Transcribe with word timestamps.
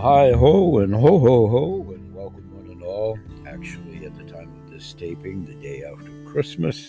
hi 0.00 0.32
ho 0.32 0.78
and 0.78 0.94
ho 0.94 1.18
ho 1.18 1.46
ho 1.46 1.92
and 1.92 2.14
welcome 2.14 2.50
one 2.56 2.70
and 2.70 2.82
all. 2.82 3.18
Actually, 3.46 4.06
at 4.06 4.16
the 4.16 4.24
time 4.24 4.50
of 4.64 4.70
this 4.70 4.94
taping, 4.94 5.44
the 5.44 5.52
day 5.56 5.84
after 5.84 6.10
Christmas, 6.24 6.88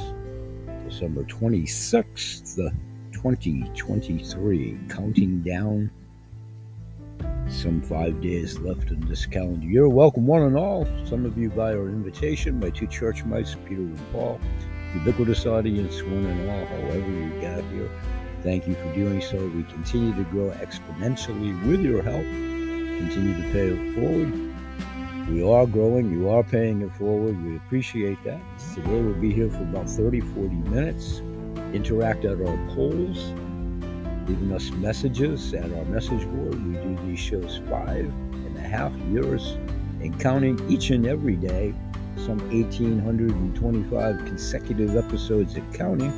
December 0.87 1.25
26th, 1.25 2.55
the 2.55 2.71
2023, 3.11 4.79
counting 4.87 5.41
down 5.41 5.91
some 7.49 7.81
five 7.81 8.21
days 8.21 8.59
left 8.59 8.91
in 8.91 9.05
this 9.09 9.25
calendar 9.25 9.67
year. 9.67 9.89
Welcome 9.89 10.25
one 10.25 10.43
and 10.43 10.57
all. 10.57 10.87
Some 11.03 11.25
of 11.25 11.37
you 11.37 11.49
by 11.49 11.73
our 11.73 11.89
invitation, 11.89 12.61
my 12.61 12.69
two 12.69 12.87
church 12.87 13.25
mice, 13.25 13.57
Peter 13.65 13.81
and 13.81 14.11
Paul, 14.13 14.39
ubiquitous 14.93 15.45
audience, 15.45 16.01
one 16.01 16.25
and 16.25 16.49
all, 16.49 16.65
however 16.65 17.11
you 17.11 17.29
got 17.41 17.61
here. 17.73 17.91
Thank 18.41 18.69
you 18.69 18.75
for 18.75 18.95
doing 18.95 19.19
so. 19.19 19.35
We 19.47 19.63
continue 19.63 20.15
to 20.15 20.23
grow 20.31 20.49
exponentially 20.51 21.67
with 21.67 21.81
your 21.81 22.01
help 22.01 22.25
continue 23.07 23.35
to 23.35 23.51
pay 23.51 23.67
it 23.69 23.95
forward. 23.95 24.51
We 25.29 25.43
are 25.43 25.65
growing. 25.65 26.11
You 26.11 26.29
are 26.29 26.43
paying 26.43 26.81
it 26.81 26.93
forward. 26.93 27.43
We 27.43 27.57
appreciate 27.57 28.23
that. 28.25 28.39
Today 28.75 29.01
we'll 29.01 29.15
be 29.15 29.33
here 29.33 29.49
for 29.49 29.63
about 29.63 29.89
30, 29.89 30.21
40 30.21 30.55
minutes. 30.69 31.21
Interact 31.73 32.25
at 32.25 32.39
our 32.39 32.57
polls, 32.75 33.33
leaving 34.27 34.51
us 34.53 34.69
messages 34.71 35.53
at 35.53 35.71
our 35.73 35.85
message 35.85 36.25
board. 36.25 36.63
We 36.63 36.73
do 36.73 36.97
these 37.07 37.19
shows 37.19 37.61
five 37.69 38.05
and 38.05 38.57
a 38.57 38.61
half 38.61 38.93
years 39.11 39.57
and 40.01 40.19
counting 40.19 40.59
each 40.69 40.91
and 40.91 41.07
every 41.07 41.35
day, 41.35 41.73
some 42.17 42.39
1,825 42.51 44.25
consecutive 44.25 44.95
episodes 44.95 45.55
and 45.55 45.73
counting. 45.73 46.11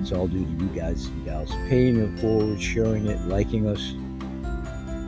It's 0.00 0.12
all 0.12 0.28
due 0.28 0.46
to 0.46 0.64
you 0.64 0.68
guys 0.68 1.08
and 1.08 1.26
gals 1.26 1.50
paying 1.68 1.98
it 1.98 2.18
forward, 2.20 2.60
sharing 2.60 3.06
it, 3.06 3.20
liking 3.28 3.66
us. 3.66 3.92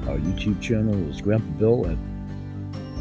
Our 0.07 0.19
YouTube 0.19 0.61
channel 0.61 0.95
is 1.09 1.23
Grandpa 1.23 1.51
Bill 1.59 1.87
at 1.87 1.97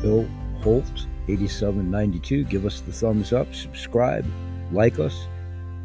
Bill 0.02 0.26
Holt 0.62 1.06
8792. 1.28 2.46
Give 2.46 2.66
us 2.66 2.80
the 2.80 2.94
thumbs 2.94 3.34
up, 3.34 3.54
subscribe, 3.54 4.26
like 4.72 5.00
us, 5.00 5.28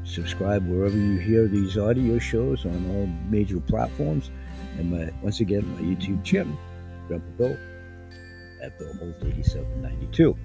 subscribe 0.04 0.64
wherever 0.68 0.96
you 0.96 1.18
hear 1.18 1.48
these 1.48 1.76
audio 1.76 2.20
shows 2.20 2.64
on 2.64 2.88
all 2.94 3.06
major 3.28 3.58
platforms. 3.58 4.30
And 4.78 4.92
my 4.92 5.10
once 5.22 5.40
again 5.40 5.66
my 5.74 5.80
YouTube 5.80 6.22
channel, 6.22 6.56
Grandpa 7.08 7.30
Bill 7.36 7.58
at 8.62 8.78
Bill 8.78 8.94
Holt 8.94 9.16
8792. 9.24 10.38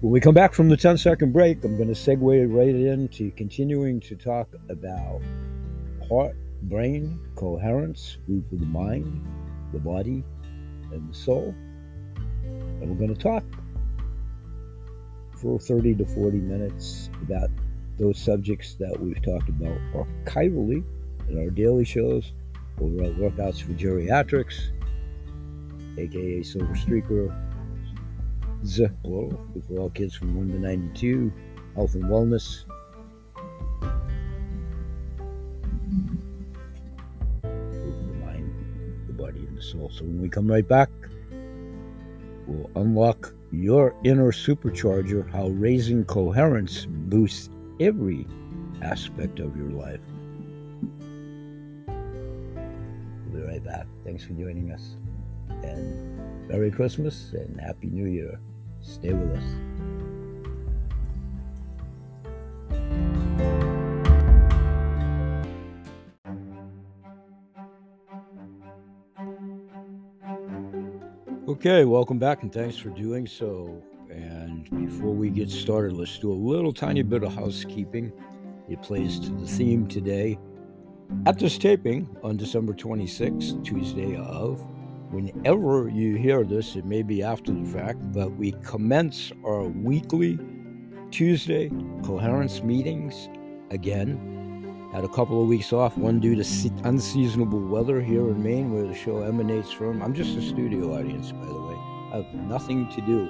When 0.00 0.12
we 0.12 0.20
come 0.20 0.34
back 0.34 0.54
from 0.54 0.68
the 0.68 0.76
10 0.76 0.96
second 0.96 1.32
break, 1.32 1.64
I'm 1.64 1.76
going 1.76 1.92
to 1.92 1.94
segue 1.94 2.56
right 2.56 2.68
into 2.68 3.32
continuing 3.32 3.98
to 4.02 4.14
talk 4.14 4.48
about 4.68 5.20
heart, 6.08 6.36
brain, 6.62 7.18
coherence, 7.34 8.16
food 8.24 8.44
for 8.48 8.54
the 8.54 8.66
mind, 8.66 9.26
the 9.72 9.80
body, 9.80 10.22
and 10.92 11.10
the 11.10 11.14
soul. 11.14 11.52
And 12.44 12.88
we're 12.88 12.94
going 12.94 13.12
to 13.12 13.20
talk 13.20 13.42
for 15.32 15.58
30 15.58 15.96
to 15.96 16.06
40 16.06 16.38
minutes 16.38 17.10
about 17.22 17.50
those 17.98 18.20
subjects 18.20 18.74
that 18.74 19.00
we've 19.00 19.20
talked 19.20 19.48
about 19.48 19.76
archivally 19.94 20.84
in 21.28 21.42
our 21.42 21.50
daily 21.50 21.84
shows 21.84 22.34
over 22.80 23.02
at 23.02 23.16
Workouts 23.16 23.60
for 23.60 23.72
Geriatrics, 23.72 24.70
aka 25.98 26.44
Silver 26.44 26.74
Streaker, 26.74 27.47
Z 28.64 28.88
plural, 29.02 29.38
for 29.66 29.78
all 29.80 29.90
kids 29.90 30.14
from 30.14 30.34
1 30.36 30.48
to 30.48 30.58
92, 30.58 31.32
health 31.74 31.94
and 31.94 32.04
wellness. 32.04 32.64
The 37.42 38.14
mind, 38.20 38.52
the 39.06 39.12
body, 39.12 39.38
and 39.38 39.56
the 39.56 39.62
soul. 39.62 39.90
So 39.92 40.04
when 40.04 40.20
we 40.20 40.28
come 40.28 40.48
right 40.48 40.66
back, 40.66 40.90
we'll 42.46 42.70
unlock 42.74 43.32
your 43.52 43.94
inner 44.04 44.32
supercharger, 44.32 45.30
how 45.30 45.48
raising 45.48 46.04
coherence 46.04 46.86
boosts 46.86 47.48
every 47.80 48.26
aspect 48.82 49.38
of 49.38 49.56
your 49.56 49.70
life. 49.70 50.00
We'll 53.30 53.40
be 53.40 53.46
right 53.46 53.64
back. 53.64 53.86
Thanks 54.04 54.24
for 54.24 54.32
joining 54.34 54.72
us. 54.72 54.96
And 55.62 56.17
Merry 56.48 56.70
Christmas 56.70 57.32
and 57.34 57.60
Happy 57.60 57.88
New 57.88 58.06
Year. 58.06 58.40
Stay 58.80 59.12
with 59.12 59.36
us. 59.36 59.44
Okay, 71.46 71.84
welcome 71.84 72.18
back 72.18 72.42
and 72.42 72.50
thanks 72.50 72.78
for 72.78 72.88
doing 72.90 73.26
so. 73.26 73.82
And 74.10 74.64
before 74.70 75.12
we 75.12 75.28
get 75.28 75.50
started, 75.50 75.92
let's 75.92 76.18
do 76.18 76.32
a 76.32 76.32
little 76.32 76.72
tiny 76.72 77.02
bit 77.02 77.24
of 77.24 77.34
housekeeping. 77.34 78.10
It 78.70 78.80
plays 78.80 79.20
to 79.20 79.30
the 79.32 79.46
theme 79.46 79.86
today. 79.86 80.38
At 81.26 81.38
this 81.38 81.58
taping 81.58 82.08
on 82.22 82.38
December 82.38 82.72
26th, 82.72 83.62
Tuesday 83.64 84.16
of 84.16 84.66
Whenever 85.10 85.88
you 85.88 86.16
hear 86.16 86.44
this, 86.44 86.76
it 86.76 86.84
may 86.84 87.02
be 87.02 87.22
after 87.22 87.50
the 87.50 87.64
fact, 87.64 87.98
but 88.12 88.30
we 88.32 88.52
commence 88.62 89.32
our 89.44 89.62
weekly 89.64 90.38
Tuesday 91.10 91.70
coherence 92.04 92.62
meetings 92.62 93.30
again. 93.70 94.90
Had 94.92 95.04
a 95.04 95.08
couple 95.08 95.40
of 95.40 95.48
weeks 95.48 95.72
off, 95.72 95.96
one 95.96 96.20
due 96.20 96.34
to 96.34 96.70
unseasonable 96.84 97.60
weather 97.60 98.02
here 98.02 98.28
in 98.28 98.42
Maine, 98.42 98.72
where 98.72 98.86
the 98.86 98.94
show 98.94 99.22
emanates 99.22 99.70
from. 99.70 100.02
I'm 100.02 100.12
just 100.12 100.36
a 100.36 100.42
studio 100.42 100.98
audience, 100.98 101.32
by 101.32 101.46
the 101.46 101.60
way. 101.60 101.74
I 102.12 102.16
have 102.22 102.34
nothing 102.34 102.88
to 102.90 103.00
do 103.02 103.28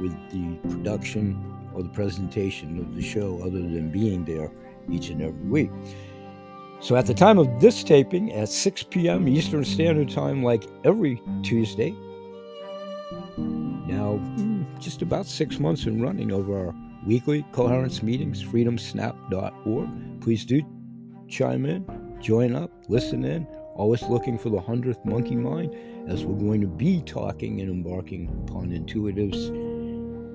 with 0.00 0.12
the 0.30 0.68
production 0.68 1.56
or 1.74 1.82
the 1.82 1.88
presentation 1.88 2.78
of 2.78 2.94
the 2.94 3.02
show 3.02 3.40
other 3.40 3.60
than 3.60 3.90
being 3.90 4.24
there 4.24 4.52
each 4.90 5.10
and 5.10 5.22
every 5.22 5.48
week. 5.48 5.70
So 6.86 6.94
at 6.94 7.06
the 7.06 7.14
time 7.14 7.40
of 7.40 7.60
this 7.60 7.82
taping, 7.82 8.32
at 8.32 8.48
6 8.48 8.84
p.m. 8.84 9.26
Eastern 9.26 9.64
Standard 9.64 10.08
Time, 10.08 10.44
like 10.44 10.68
every 10.84 11.20
Tuesday, 11.42 11.90
now 13.36 14.18
hmm, 14.18 14.62
just 14.78 15.02
about 15.02 15.26
six 15.26 15.58
months 15.58 15.86
in 15.86 16.00
running 16.00 16.30
over 16.30 16.68
our 16.68 16.74
weekly 17.04 17.44
coherence 17.50 18.04
meetings, 18.04 18.40
freedomsnap.org. 18.40 20.20
Please 20.20 20.44
do 20.44 20.62
chime 21.28 21.66
in, 21.66 22.18
join 22.20 22.54
up, 22.54 22.70
listen 22.88 23.24
in. 23.24 23.48
Always 23.74 24.04
looking 24.04 24.38
for 24.38 24.50
the 24.50 24.60
hundredth 24.60 25.04
monkey 25.04 25.34
mind, 25.34 25.74
as 26.08 26.24
we're 26.24 26.38
going 26.38 26.60
to 26.60 26.68
be 26.68 27.02
talking 27.02 27.60
and 27.62 27.68
embarking 27.68 28.28
upon 28.46 28.70
intuitives 28.70 29.48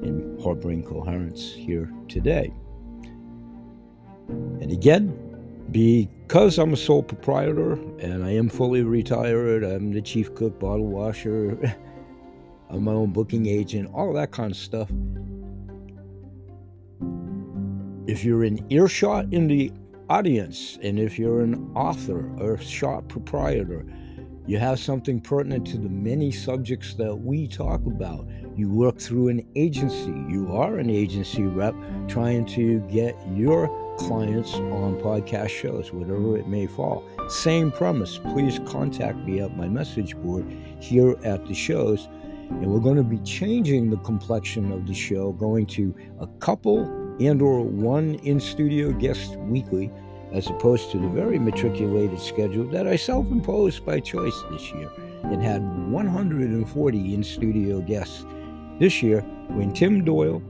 and 0.04 0.44
heart 0.44 0.60
brain 0.60 0.84
coherence 0.84 1.54
here 1.54 1.90
today. 2.10 2.54
And 4.28 4.70
again, 4.70 5.31
because 5.72 6.58
I'm 6.58 6.74
a 6.74 6.78
sole 6.78 7.04
proprietor 7.04 7.74
and 8.00 8.24
I 8.24 8.32
am 8.32 8.50
fully 8.50 8.84
retired, 8.84 9.64
I'm 9.64 9.92
the 9.92 10.02
chief 10.02 10.34
cook, 10.36 10.60
bottle 10.60 10.88
washer, 10.88 11.58
I'm 12.70 12.84
my 12.84 12.92
own 12.92 13.12
booking 13.12 13.48
agent, 13.48 13.90
all 13.94 14.14
that 14.14 14.32
kind 14.32 14.52
of 14.52 14.58
stuff. 14.58 14.90
If 18.08 18.24
you're 18.26 18.44
in 18.44 18.66
earshot 18.70 19.32
in 19.32 19.48
the 19.48 19.72
audience, 20.10 20.78
and 20.82 21.00
if 21.00 21.18
you're 21.18 21.42
an 21.42 21.72
author 21.76 22.30
or 22.38 22.58
shop 22.58 23.08
proprietor, 23.08 23.86
you 24.48 24.58
have 24.58 24.80
something 24.80 25.22
pertinent 25.22 25.66
to 25.68 25.78
the 25.78 25.88
many 25.88 26.32
subjects 26.32 26.96
that 26.96 27.16
we 27.16 27.48
talk 27.48 27.86
about. 27.86 28.28
You 28.58 28.70
work 28.70 28.98
through 28.98 29.30
an 29.30 29.48
agency. 29.56 30.12
You 30.28 30.50
are 30.52 30.78
an 30.80 30.90
agency 30.90 31.44
rep 31.44 31.76
trying 32.10 32.46
to 32.48 32.80
get 32.92 33.16
your 33.34 33.70
clients 34.08 34.54
on 34.54 35.00
podcast 35.00 35.50
shows, 35.50 35.92
whatever 35.92 36.38
it 36.38 36.48
may 36.48 36.68
fall. 36.68 37.04
Same 37.30 37.72
premise. 37.72 38.18
Please 38.18 38.60
contact 38.66 39.18
me 39.20 39.40
at 39.42 39.56
my 39.56 39.68
message 39.68 40.16
board 40.18 40.46
here 40.80 41.18
at 41.24 41.46
the 41.48 41.54
shows. 41.54 42.08
And 42.50 42.68
we're 42.68 42.80
going 42.80 42.98
to 42.98 43.04
be 43.04 43.20
changing 43.20 43.90
the 43.90 43.98
complexion 43.98 44.72
of 44.72 44.88
the 44.88 44.94
show, 44.94 45.32
going 45.34 45.66
to 45.68 45.96
a 46.20 46.28
couple 46.40 46.84
and 47.20 47.42
or 47.42 47.62
one 47.64 48.16
in-studio 48.16 48.92
guest 48.92 49.36
weekly, 49.38 49.92
as 50.32 50.48
opposed 50.48 50.92
to 50.92 50.98
the 50.98 51.08
very 51.08 51.40
matriculated 51.40 52.20
schedule 52.20 52.68
that 52.72 52.88
I 52.88 52.96
self-imposed 52.96 53.86
by 53.86 54.00
choice 54.00 54.44
this 54.52 54.72
year 54.72 54.90
and 55.24 55.42
had 55.42 55.62
140 55.92 57.14
in-studio 57.14 57.82
guests 57.82 58.26
this 58.80 59.04
year 59.04 59.22
when 59.50 59.72
Tim 59.74 60.04
Doyle 60.04 60.42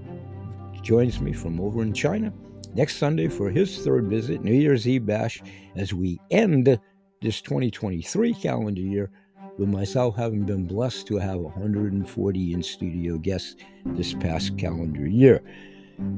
joins 0.82 1.20
me 1.20 1.34
from 1.34 1.60
over 1.60 1.82
in 1.82 1.94
China 1.94 2.34
next 2.74 2.98
Sunday 2.98 3.28
for 3.28 3.50
his 3.50 3.78
third 3.84 4.08
visit, 4.08 4.44
New 4.44 4.54
Year's 4.54 4.88
Eve 4.88 5.06
bash, 5.06 5.42
as 5.76 5.94
we 5.94 6.20
end 6.32 6.80
this 7.22 7.42
2023 7.42 8.34
calendar 8.34 8.82
year 8.82 9.10
with 9.58 9.70
myself 9.70 10.16
having 10.16 10.44
been 10.44 10.66
blessed 10.66 11.08
to 11.08 11.18
have 11.18 11.40
140 11.40 12.54
in 12.54 12.64
studio 12.64 13.18
guests 13.18 13.56
this 13.86 14.14
past 14.14 14.58
calendar 14.58 15.08
year. 15.08 15.42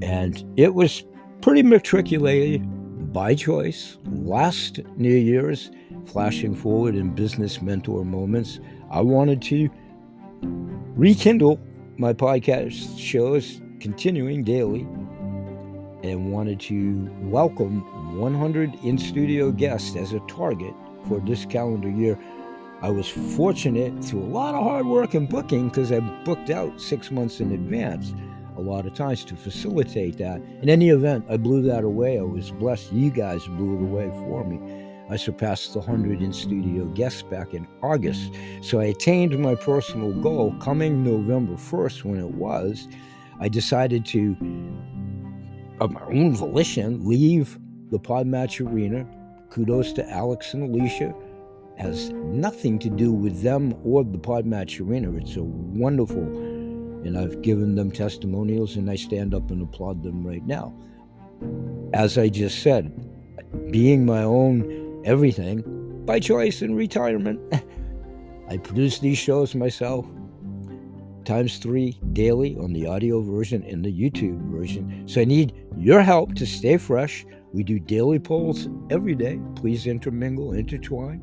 And 0.01 0.43
it 0.55 0.73
was 0.73 1.03
pretty 1.41 1.63
matriculated 1.63 2.61
by 3.11 3.35
choice 3.35 3.97
last 4.05 4.79
New 4.97 5.15
Year's 5.15 5.71
flashing 6.05 6.55
forward 6.55 6.95
in 6.95 7.13
business 7.13 7.61
mentor 7.61 8.03
moments, 8.03 8.59
I 8.91 9.01
wanted 9.01 9.41
to 9.43 9.69
rekindle 10.95 11.59
my 11.97 12.13
podcast 12.13 12.97
shows 12.97 13.61
continuing 13.79 14.43
daily 14.43 14.87
and 16.03 16.31
wanted 16.31 16.59
to 16.59 17.09
welcome 17.21 17.81
100 18.19 18.75
in 18.83 18.97
studio 18.97 19.51
guests 19.51 19.95
as 19.95 20.13
a 20.13 20.19
target 20.21 20.73
for 21.07 21.19
this 21.21 21.45
calendar 21.45 21.89
year. 21.89 22.19
I 22.81 22.89
was 22.89 23.07
fortunate 23.07 24.03
through 24.03 24.23
a 24.23 24.25
lot 24.25 24.55
of 24.55 24.63
hard 24.63 24.85
work 24.85 25.13
and 25.13 25.27
booking 25.27 25.69
because 25.69 25.91
I 25.91 26.01
booked 26.25 26.49
out 26.49 26.81
six 26.81 27.09
months 27.09 27.39
in 27.39 27.53
advance 27.53 28.13
a 28.57 28.61
lot 28.61 28.85
of 28.85 28.93
times 28.93 29.23
to 29.25 29.35
facilitate 29.35 30.17
that. 30.17 30.41
In 30.61 30.69
any 30.69 30.89
event, 30.89 31.25
I 31.29 31.37
blew 31.37 31.61
that 31.63 31.83
away. 31.83 32.19
I 32.19 32.23
was 32.23 32.51
blessed. 32.51 32.91
You 32.91 33.09
guys 33.09 33.45
blew 33.45 33.77
it 33.77 33.81
away 33.81 34.09
for 34.09 34.43
me. 34.43 34.59
I 35.09 35.15
surpassed 35.15 35.73
the 35.73 35.79
100 35.79 36.21
in 36.21 36.33
studio 36.33 36.85
guests 36.85 37.23
back 37.23 37.53
in 37.53 37.67
August. 37.81 38.31
So 38.61 38.79
I 38.79 38.85
attained 38.85 39.37
my 39.39 39.55
personal 39.55 40.11
goal 40.21 40.53
coming 40.59 41.03
November 41.03 41.53
1st 41.53 42.03
when 42.03 42.19
it 42.19 42.31
was. 42.31 42.87
I 43.39 43.49
decided 43.49 44.05
to, 44.07 44.35
of 45.79 45.91
my 45.91 46.01
own 46.01 46.35
volition, 46.35 47.07
leave 47.07 47.57
the 47.89 47.99
Podmatch 47.99 48.65
Arena. 48.65 49.05
Kudos 49.49 49.93
to 49.93 50.09
Alex 50.09 50.53
and 50.53 50.63
Alicia. 50.63 51.13
Has 51.77 52.09
nothing 52.11 52.79
to 52.79 52.89
do 52.89 53.11
with 53.11 53.41
them 53.41 53.75
or 53.83 54.03
the 54.03 54.17
Podmatch 54.17 54.79
Arena. 54.79 55.11
It's 55.13 55.35
a 55.35 55.43
wonderful, 55.43 56.23
and 56.23 57.17
I've 57.17 57.41
given 57.41 57.75
them 57.75 57.91
testimonials, 57.91 58.75
and 58.75 58.89
I 58.89 58.95
stand 58.95 59.33
up 59.33 59.49
and 59.51 59.61
applaud 59.61 60.03
them 60.03 60.25
right 60.25 60.45
now. 60.45 60.73
As 61.93 62.17
I 62.17 62.29
just 62.29 62.61
said, 62.61 62.91
being 63.71 64.05
my 64.05 64.23
own 64.23 65.01
everything 65.05 65.63
by 66.05 66.19
choice 66.19 66.61
in 66.61 66.75
retirement, 66.75 67.39
I 68.49 68.57
produce 68.57 68.99
these 68.99 69.17
shows 69.17 69.55
myself 69.55 70.05
times 71.25 71.57
three 71.57 71.99
daily 72.13 72.57
on 72.57 72.73
the 72.73 72.85
audio 72.85 73.21
version 73.21 73.63
and 73.63 73.83
the 73.83 73.91
YouTube 73.91 74.39
version. 74.51 75.07
So 75.07 75.21
I 75.21 75.25
need 75.25 75.53
your 75.77 76.01
help 76.01 76.35
to 76.35 76.45
stay 76.45 76.77
fresh. 76.77 77.25
We 77.53 77.63
do 77.63 77.79
daily 77.79 78.19
polls 78.19 78.67
every 78.89 79.15
day. 79.15 79.39
Please 79.55 79.87
intermingle, 79.87 80.53
intertwine. 80.53 81.21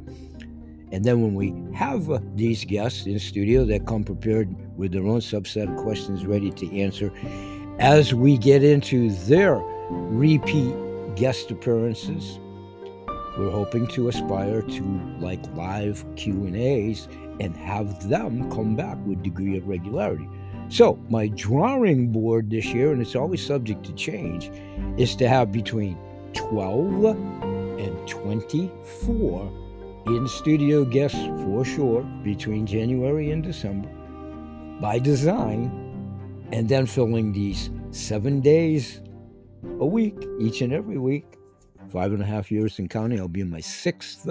And 0.92 1.04
then 1.04 1.22
when 1.22 1.34
we 1.34 1.54
have 1.76 2.10
uh, 2.10 2.18
these 2.34 2.64
guests 2.64 3.06
in 3.06 3.18
studio 3.18 3.64
that 3.66 3.86
come 3.86 4.02
prepared 4.02 4.54
with 4.76 4.92
their 4.92 5.06
own 5.06 5.20
subset 5.20 5.70
of 5.70 5.82
questions 5.82 6.26
ready 6.26 6.50
to 6.50 6.80
answer, 6.80 7.12
as 7.78 8.12
we 8.12 8.36
get 8.36 8.64
into 8.64 9.10
their 9.26 9.56
repeat 9.90 10.74
guest 11.14 11.50
appearances, 11.50 12.38
we're 13.38 13.50
hoping 13.50 13.86
to 13.88 14.08
aspire 14.08 14.62
to 14.62 15.00
like 15.20 15.40
live 15.54 16.04
Q&As 16.16 17.06
and 17.06 17.29
have 17.56 18.08
them 18.08 18.50
come 18.50 18.76
back 18.76 18.98
with 19.06 19.22
degree 19.22 19.56
of 19.56 19.66
regularity. 19.66 20.28
So, 20.68 20.98
my 21.08 21.28
drawing 21.28 22.12
board 22.12 22.50
this 22.50 22.66
year, 22.66 22.92
and 22.92 23.02
it's 23.02 23.16
always 23.16 23.44
subject 23.44 23.84
to 23.86 23.92
change, 23.94 24.50
is 24.96 25.16
to 25.16 25.28
have 25.28 25.50
between 25.50 25.98
12 26.34 27.04
and 27.80 28.08
24 28.08 29.52
in 30.06 30.28
studio 30.28 30.84
guests 30.84 31.18
for 31.44 31.64
sure 31.64 32.02
between 32.22 32.66
January 32.66 33.32
and 33.32 33.42
December 33.42 33.88
by 34.80 34.98
design, 34.98 35.70
and 36.52 36.68
then 36.68 36.86
filling 36.86 37.32
these 37.32 37.70
seven 37.90 38.40
days 38.40 39.02
a 39.78 39.86
week, 39.86 40.16
each 40.40 40.62
and 40.62 40.72
every 40.72 40.98
week, 40.98 41.36
five 41.90 42.12
and 42.12 42.22
a 42.22 42.26
half 42.26 42.50
years 42.50 42.78
in 42.78 42.88
counting. 42.88 43.20
I'll 43.20 43.28
be 43.28 43.40
in 43.42 43.50
my 43.50 43.60
sixth 43.60 44.28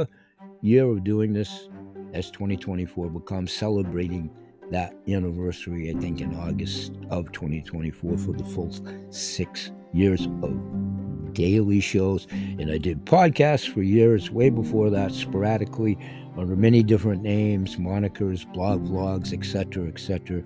year 0.62 0.86
of 0.86 1.04
doing 1.04 1.34
this 1.34 1.70
as 2.14 2.32
2024 2.32 3.10
becomes 3.10 3.52
celebrating 3.52 4.30
that 4.72 4.94
anniversary, 5.08 5.90
I 5.90 6.00
think, 6.00 6.22
in 6.22 6.36
August 6.36 6.94
of 7.10 7.32
2024 7.32 8.18
for 8.18 8.34
the 8.34 8.44
full 8.44 8.72
six 9.10 9.72
years 9.94 10.28
of 10.44 11.34
daily 11.34 11.80
shows. 11.80 12.28
And 12.32 12.72
I 12.72 12.78
did 12.78 13.06
podcasts 13.06 13.72
for 13.72 13.82
years, 13.82 14.32
way 14.32 14.50
before 14.50 14.90
that, 14.90 15.12
sporadically, 15.12 15.98
under 16.38 16.56
many 16.56 16.84
different 16.84 17.22
names, 17.22 17.76
monikers, 17.78 18.52
blog 18.54 18.88
vlogs, 18.88 19.34
etc., 19.34 19.88
etc. 19.88 20.44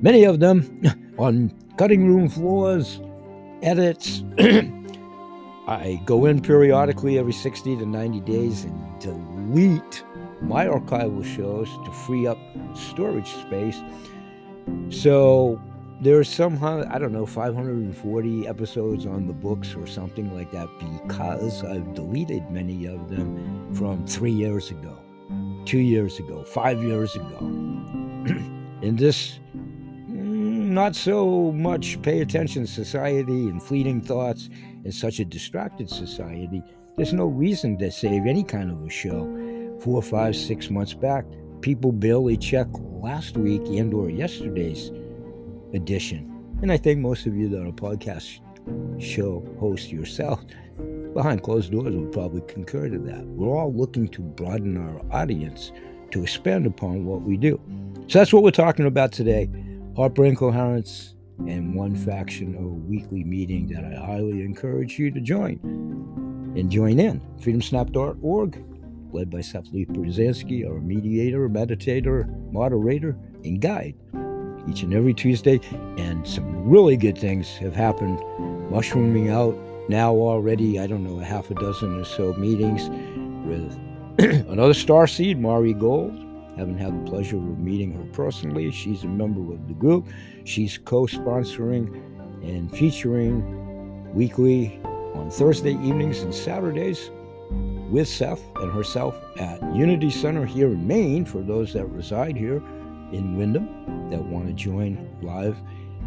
Many 0.00 0.24
of 0.24 0.40
them 0.40 0.82
on 1.18 1.52
cutting 1.76 2.06
room 2.06 2.28
floors, 2.28 3.00
edits. 3.62 4.22
I 5.68 6.00
go 6.06 6.24
in 6.24 6.40
periodically 6.40 7.18
every 7.18 7.34
60 7.34 7.76
to 7.76 7.84
90 7.84 8.20
days 8.20 8.64
and 8.64 9.00
delete 9.00 10.02
my 10.40 10.66
archival 10.66 11.24
shows 11.24 11.68
to 11.84 11.92
free 11.92 12.26
up 12.26 12.38
storage 12.74 13.28
space. 13.28 13.80
So 14.90 15.60
there's 16.00 16.28
somehow, 16.28 16.84
I 16.90 16.98
don't 16.98 17.12
know, 17.12 17.26
540 17.26 18.46
episodes 18.46 19.04
on 19.06 19.26
the 19.26 19.32
books 19.32 19.74
or 19.74 19.86
something 19.86 20.34
like 20.34 20.52
that 20.52 20.68
because 20.78 21.64
I've 21.64 21.94
deleted 21.94 22.50
many 22.50 22.86
of 22.86 23.08
them 23.08 23.74
from 23.74 24.06
three 24.06 24.32
years 24.32 24.70
ago, 24.70 24.96
two 25.64 25.78
years 25.78 26.18
ago, 26.18 26.44
five 26.44 26.82
years 26.82 27.16
ago. 27.16 27.38
In 28.80 28.94
this 28.94 29.40
mm, 29.50 30.68
not 30.68 30.94
so 30.94 31.50
much 31.50 32.00
pay 32.02 32.20
attention 32.20 32.64
society 32.64 33.48
and 33.48 33.60
fleeting 33.60 34.00
thoughts 34.00 34.50
in 34.84 34.92
such 34.92 35.18
a 35.18 35.24
distracted 35.24 35.90
society, 35.90 36.62
there's 36.96 37.12
no 37.12 37.26
reason 37.26 37.76
to 37.78 37.90
save 37.90 38.24
any 38.26 38.44
kind 38.44 38.70
of 38.70 38.80
a 38.84 38.90
show 38.90 39.24
four, 39.80 40.02
five, 40.02 40.36
six 40.36 40.70
months 40.70 40.94
back, 40.94 41.24
people 41.60 41.92
barely 41.92 42.36
check 42.36 42.66
last 42.72 43.36
week 43.36 43.62
and 43.66 43.92
or 43.94 44.10
yesterday's 44.10 44.90
edition. 45.72 46.24
And 46.62 46.72
I 46.72 46.76
think 46.76 47.00
most 47.00 47.26
of 47.26 47.36
you 47.36 47.48
that 47.50 47.62
are 47.62 47.72
podcast 47.72 48.40
show 49.00 49.44
host 49.60 49.90
yourself 49.90 50.44
behind 51.14 51.42
closed 51.42 51.72
doors 51.72 51.94
would 51.94 52.12
probably 52.12 52.42
concur 52.42 52.88
to 52.88 52.98
that. 52.98 53.24
We're 53.26 53.56
all 53.56 53.72
looking 53.72 54.08
to 54.08 54.20
broaden 54.20 54.76
our 54.76 55.00
audience 55.12 55.72
to 56.10 56.22
expand 56.22 56.66
upon 56.66 57.04
what 57.04 57.22
we 57.22 57.36
do. 57.36 57.60
So 58.08 58.18
that's 58.18 58.32
what 58.32 58.42
we're 58.42 58.50
talking 58.50 58.86
about 58.86 59.12
today. 59.12 59.48
Heartbrain 59.94 60.36
Coherence 60.36 61.14
and 61.46 61.74
one 61.74 61.94
faction 61.94 62.54
of 62.56 62.64
a 62.64 62.68
weekly 62.68 63.24
meeting 63.24 63.68
that 63.68 63.84
I 63.84 64.04
highly 64.04 64.42
encourage 64.42 64.98
you 64.98 65.10
to 65.10 65.20
join 65.20 65.60
and 66.56 66.70
join 66.70 66.98
in. 66.98 67.20
freedomsnap.org 67.40 68.64
led 69.12 69.30
by 69.30 69.38
Sefli 69.38 69.86
Brzezinski, 69.86 70.68
our 70.68 70.80
mediator, 70.80 71.48
meditator, 71.48 72.26
moderator, 72.52 73.16
and 73.44 73.60
guide 73.60 73.94
each 74.68 74.82
and 74.82 74.92
every 74.92 75.14
Tuesday. 75.14 75.60
And 75.96 76.26
some 76.26 76.68
really 76.68 76.96
good 76.96 77.16
things 77.16 77.48
have 77.58 77.74
happened, 77.74 78.20
mushrooming 78.70 79.30
out 79.30 79.56
now 79.88 80.12
already, 80.14 80.78
I 80.78 80.86
don't 80.86 81.04
know, 81.04 81.20
a 81.20 81.24
half 81.24 81.50
a 81.50 81.54
dozen 81.54 81.98
or 81.98 82.04
so 82.04 82.34
meetings 82.34 82.88
with 83.46 83.78
another 84.48 84.74
star 84.74 85.06
seed, 85.06 85.38
Mari 85.38 85.72
Gold. 85.72 86.24
Haven't 86.56 86.78
had 86.78 86.92
the 87.06 87.10
pleasure 87.10 87.36
of 87.36 87.58
meeting 87.58 87.92
her 87.92 88.04
personally. 88.12 88.70
She's 88.72 89.04
a 89.04 89.06
member 89.06 89.52
of 89.52 89.68
the 89.68 89.74
group. 89.74 90.08
She's 90.44 90.76
co 90.76 91.06
sponsoring 91.06 91.94
and 92.42 92.70
featuring 92.76 94.12
weekly 94.12 94.80
on 95.14 95.30
Thursday 95.30 95.72
evenings 95.72 96.20
and 96.20 96.34
Saturdays 96.34 97.10
with 97.90 98.08
Seth 98.08 98.42
and 98.56 98.72
herself 98.72 99.18
at 99.38 99.62
Unity 99.74 100.10
Center 100.10 100.44
here 100.44 100.68
in 100.68 100.86
Maine 100.86 101.24
for 101.24 101.40
those 101.40 101.72
that 101.72 101.86
reside 101.86 102.36
here 102.36 102.62
in 103.12 103.36
Windham 103.36 104.10
that 104.10 104.22
want 104.22 104.46
to 104.46 104.52
join 104.52 105.08
live. 105.22 105.56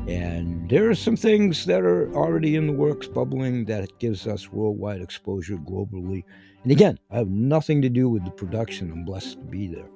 And 0.08 0.70
there 0.70 0.90
are 0.90 0.96
some 0.96 1.16
things 1.16 1.66
that 1.66 1.82
are 1.82 2.12
already 2.14 2.56
in 2.56 2.68
the 2.68 2.74
works, 2.74 3.08
bubbling, 3.08 3.66
that 3.66 4.00
gives 4.00 4.26
us 4.26 4.52
worldwide 4.52 5.02
exposure 5.02 5.58
globally. 5.58 6.24
And 6.64 6.72
again, 6.72 6.98
I 7.12 7.18
have 7.18 7.30
nothing 7.30 7.82
to 7.84 7.90
do 7.90 8.10
with 8.10 8.26
the 8.26 8.32
production. 8.32 8.92
I'm 8.92 9.06
blessed 9.06 9.34
to 9.34 9.46
be 9.46 9.68
there. 9.68 9.90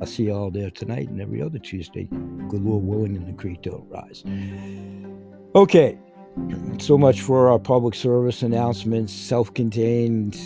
I'll 0.00 0.06
see 0.06 0.24
you 0.24 0.34
all 0.34 0.50
there 0.50 0.70
tonight 0.70 1.08
and 1.08 1.20
every 1.20 1.40
other 1.40 1.58
Tuesday. 1.58 2.04
Good 2.48 2.62
Lord 2.62 2.84
willing, 2.84 3.16
and 3.16 3.26
the 3.26 3.32
creek 3.32 3.62
don't 3.62 3.88
rise. 3.88 4.24
Okay, 5.54 5.98
so 6.78 6.98
much 6.98 7.20
for 7.22 7.48
our 7.48 7.58
public 7.58 7.94
service 7.94 8.42
announcements, 8.42 9.12
self 9.12 9.52
contained. 9.54 10.36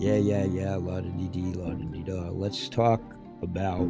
Yeah, 0.00 0.16
yeah, 0.16 0.44
yeah, 0.44 0.76
la 0.76 1.00
da 1.00 1.08
dee 1.10 1.28
dee, 1.28 1.52
la 1.52 1.70
da 1.74 1.84
dee 1.84 2.02
da. 2.02 2.30
Let's 2.30 2.68
talk 2.68 3.00
about 3.42 3.88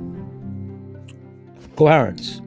coherence. 1.76 2.40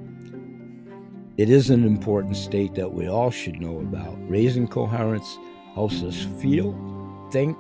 It 1.38 1.50
is 1.50 1.70
an 1.70 1.86
important 1.86 2.36
state 2.36 2.76
that 2.76 2.94
we 2.94 3.08
all 3.08 3.32
should 3.32 3.60
know 3.60 3.80
about. 3.80 4.18
Raising 4.30 4.68
coherence 4.68 5.40
helps 5.74 6.04
us 6.04 6.28
feel, 6.42 6.76
think, 7.32 7.58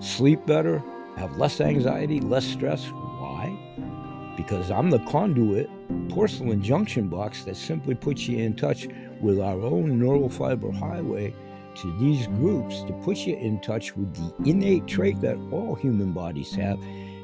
sleep 0.00 0.44
better, 0.46 0.82
have 1.16 1.36
less 1.36 1.60
anxiety, 1.60 2.20
less 2.20 2.44
stress. 2.44 2.86
Why? 2.86 4.34
Because 4.36 4.70
I'm 4.70 4.90
the 4.90 4.98
conduit, 5.00 5.68
porcelain 6.08 6.62
junction 6.62 7.08
box 7.08 7.44
that 7.44 7.56
simply 7.56 7.94
puts 7.94 8.26
you 8.26 8.38
in 8.38 8.56
touch 8.56 8.88
with 9.20 9.40
our 9.40 9.60
own 9.60 9.98
neural 9.98 10.28
fiber 10.28 10.70
highway 10.70 11.34
to 11.76 11.98
these 11.98 12.26
groups 12.28 12.82
to 12.84 12.92
put 13.04 13.18
you 13.18 13.36
in 13.36 13.60
touch 13.60 13.96
with 13.96 14.14
the 14.14 14.50
innate 14.50 14.86
trait 14.86 15.20
that 15.20 15.36
all 15.50 15.74
human 15.74 16.12
bodies 16.12 16.54
have. 16.54 16.78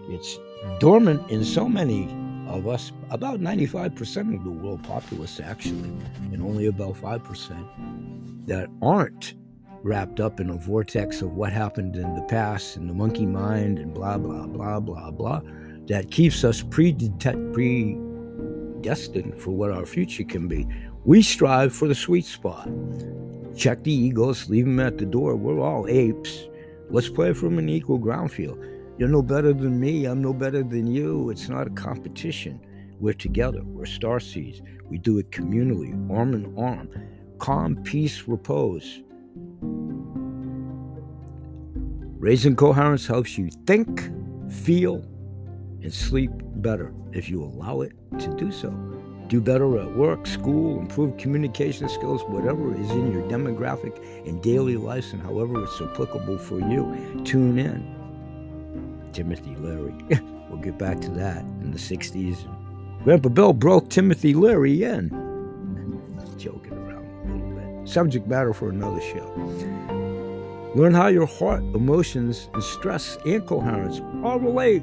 It's 0.08 0.38
dormant 0.78 1.30
in 1.30 1.44
so 1.44 1.68
many 1.68 2.08
of 2.48 2.66
us, 2.66 2.92
about 3.10 3.40
95% 3.40 4.34
of 4.34 4.44
the 4.44 4.50
world 4.50 4.82
populace, 4.84 5.40
actually, 5.40 5.92
and 6.32 6.40
only 6.42 6.66
about 6.66 6.94
5% 6.94 8.46
that 8.46 8.68
aren't 8.80 9.34
wrapped 9.82 10.20
up 10.20 10.40
in 10.40 10.50
a 10.50 10.54
vortex 10.54 11.22
of 11.22 11.32
what 11.32 11.52
happened 11.52 11.96
in 11.96 12.14
the 12.14 12.22
past 12.22 12.76
and 12.76 12.88
the 12.88 12.94
monkey 12.94 13.26
mind 13.26 13.78
and 13.78 13.92
blah, 13.94 14.16
blah, 14.18 14.46
blah, 14.46 14.80
blah, 14.80 15.10
blah, 15.10 15.40
that 15.86 16.10
keeps 16.10 16.44
us 16.44 16.62
predestined 16.62 18.00
for 19.40 19.50
what 19.50 19.70
our 19.70 19.86
future 19.86 20.24
can 20.24 20.48
be. 20.48 20.66
We 21.06 21.22
strive 21.22 21.72
for 21.72 21.86
the 21.86 21.94
sweet 21.94 22.24
spot. 22.24 22.68
Check 23.56 23.84
the 23.84 23.92
egos, 23.92 24.50
leave 24.50 24.64
them 24.64 24.80
at 24.80 24.98
the 24.98 25.06
door. 25.06 25.36
We're 25.36 25.60
all 25.60 25.86
apes. 25.86 26.48
Let's 26.90 27.08
play 27.08 27.32
from 27.32 27.60
an 27.60 27.68
equal 27.68 27.98
ground 27.98 28.32
field. 28.32 28.58
You're 28.98 29.08
no 29.08 29.22
better 29.22 29.52
than 29.52 29.78
me. 29.78 30.06
I'm 30.06 30.20
no 30.20 30.32
better 30.32 30.64
than 30.64 30.88
you. 30.88 31.30
It's 31.30 31.48
not 31.48 31.68
a 31.68 31.70
competition. 31.70 32.60
We're 32.98 33.12
together. 33.12 33.62
We're 33.62 33.86
star 33.86 34.18
seeds. 34.18 34.62
We 34.90 34.98
do 34.98 35.18
it 35.18 35.30
communally, 35.30 35.92
arm 36.10 36.34
in 36.34 36.58
arm. 36.58 36.90
Calm, 37.38 37.76
peace, 37.84 38.24
repose. 38.26 39.02
Raising 42.18 42.56
coherence 42.56 43.06
helps 43.06 43.38
you 43.38 43.48
think, 43.64 44.10
feel, 44.50 45.04
and 45.82 45.94
sleep 45.94 46.32
better 46.56 46.92
if 47.12 47.28
you 47.28 47.44
allow 47.44 47.82
it 47.82 47.92
to 48.18 48.34
do 48.34 48.50
so. 48.50 48.95
Do 49.28 49.40
better 49.40 49.78
at 49.80 49.96
work, 49.96 50.26
school, 50.26 50.78
improve 50.78 51.16
communication 51.16 51.88
skills, 51.88 52.22
whatever 52.28 52.72
is 52.72 52.90
in 52.90 53.10
your 53.10 53.22
demographic 53.22 53.96
and 54.26 54.40
daily 54.40 54.76
life, 54.76 55.12
and 55.12 55.20
however 55.20 55.64
it's 55.64 55.80
applicable 55.80 56.38
for 56.38 56.60
you. 56.60 57.22
Tune 57.24 57.58
in. 57.58 59.10
Timothy 59.12 59.56
Leary. 59.56 59.94
we'll 60.48 60.60
get 60.60 60.78
back 60.78 61.00
to 61.00 61.10
that 61.10 61.38
in 61.60 61.72
the 61.72 61.78
60s. 61.78 62.46
Grandpa 63.02 63.28
Bill 63.30 63.52
broke 63.52 63.88
Timothy 63.88 64.34
Leary 64.34 64.84
in. 64.84 65.08
Joking 66.38 66.74
around 66.74 67.06
a 67.06 67.32
little 67.32 67.80
bit. 67.80 67.88
Subject 67.88 68.28
matter 68.28 68.52
for 68.52 68.68
another 68.68 69.00
show. 69.00 69.32
Learn 70.76 70.92
how 70.94 71.06
your 71.08 71.26
heart, 71.26 71.62
emotions, 71.74 72.48
and 72.52 72.62
stress 72.62 73.16
and 73.24 73.44
coherence 73.46 74.00
all 74.22 74.38
relate, 74.38 74.82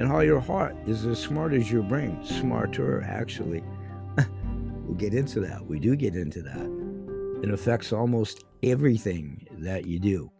and 0.00 0.08
how 0.08 0.20
your 0.20 0.40
heart 0.40 0.74
is 0.86 1.04
as 1.04 1.18
smart 1.18 1.52
as 1.52 1.70
your 1.70 1.82
brain. 1.82 2.18
Smarter, 2.24 3.02
actually. 3.02 3.62
we'll 4.86 4.96
get 4.96 5.12
into 5.12 5.40
that. 5.40 5.66
We 5.66 5.78
do 5.78 5.94
get 5.94 6.16
into 6.16 6.40
that. 6.40 7.44
It 7.44 7.50
affects 7.52 7.92
almost 7.92 8.44
everything 8.62 9.46
that 9.58 9.84
you 9.86 9.98
do. 9.98 10.32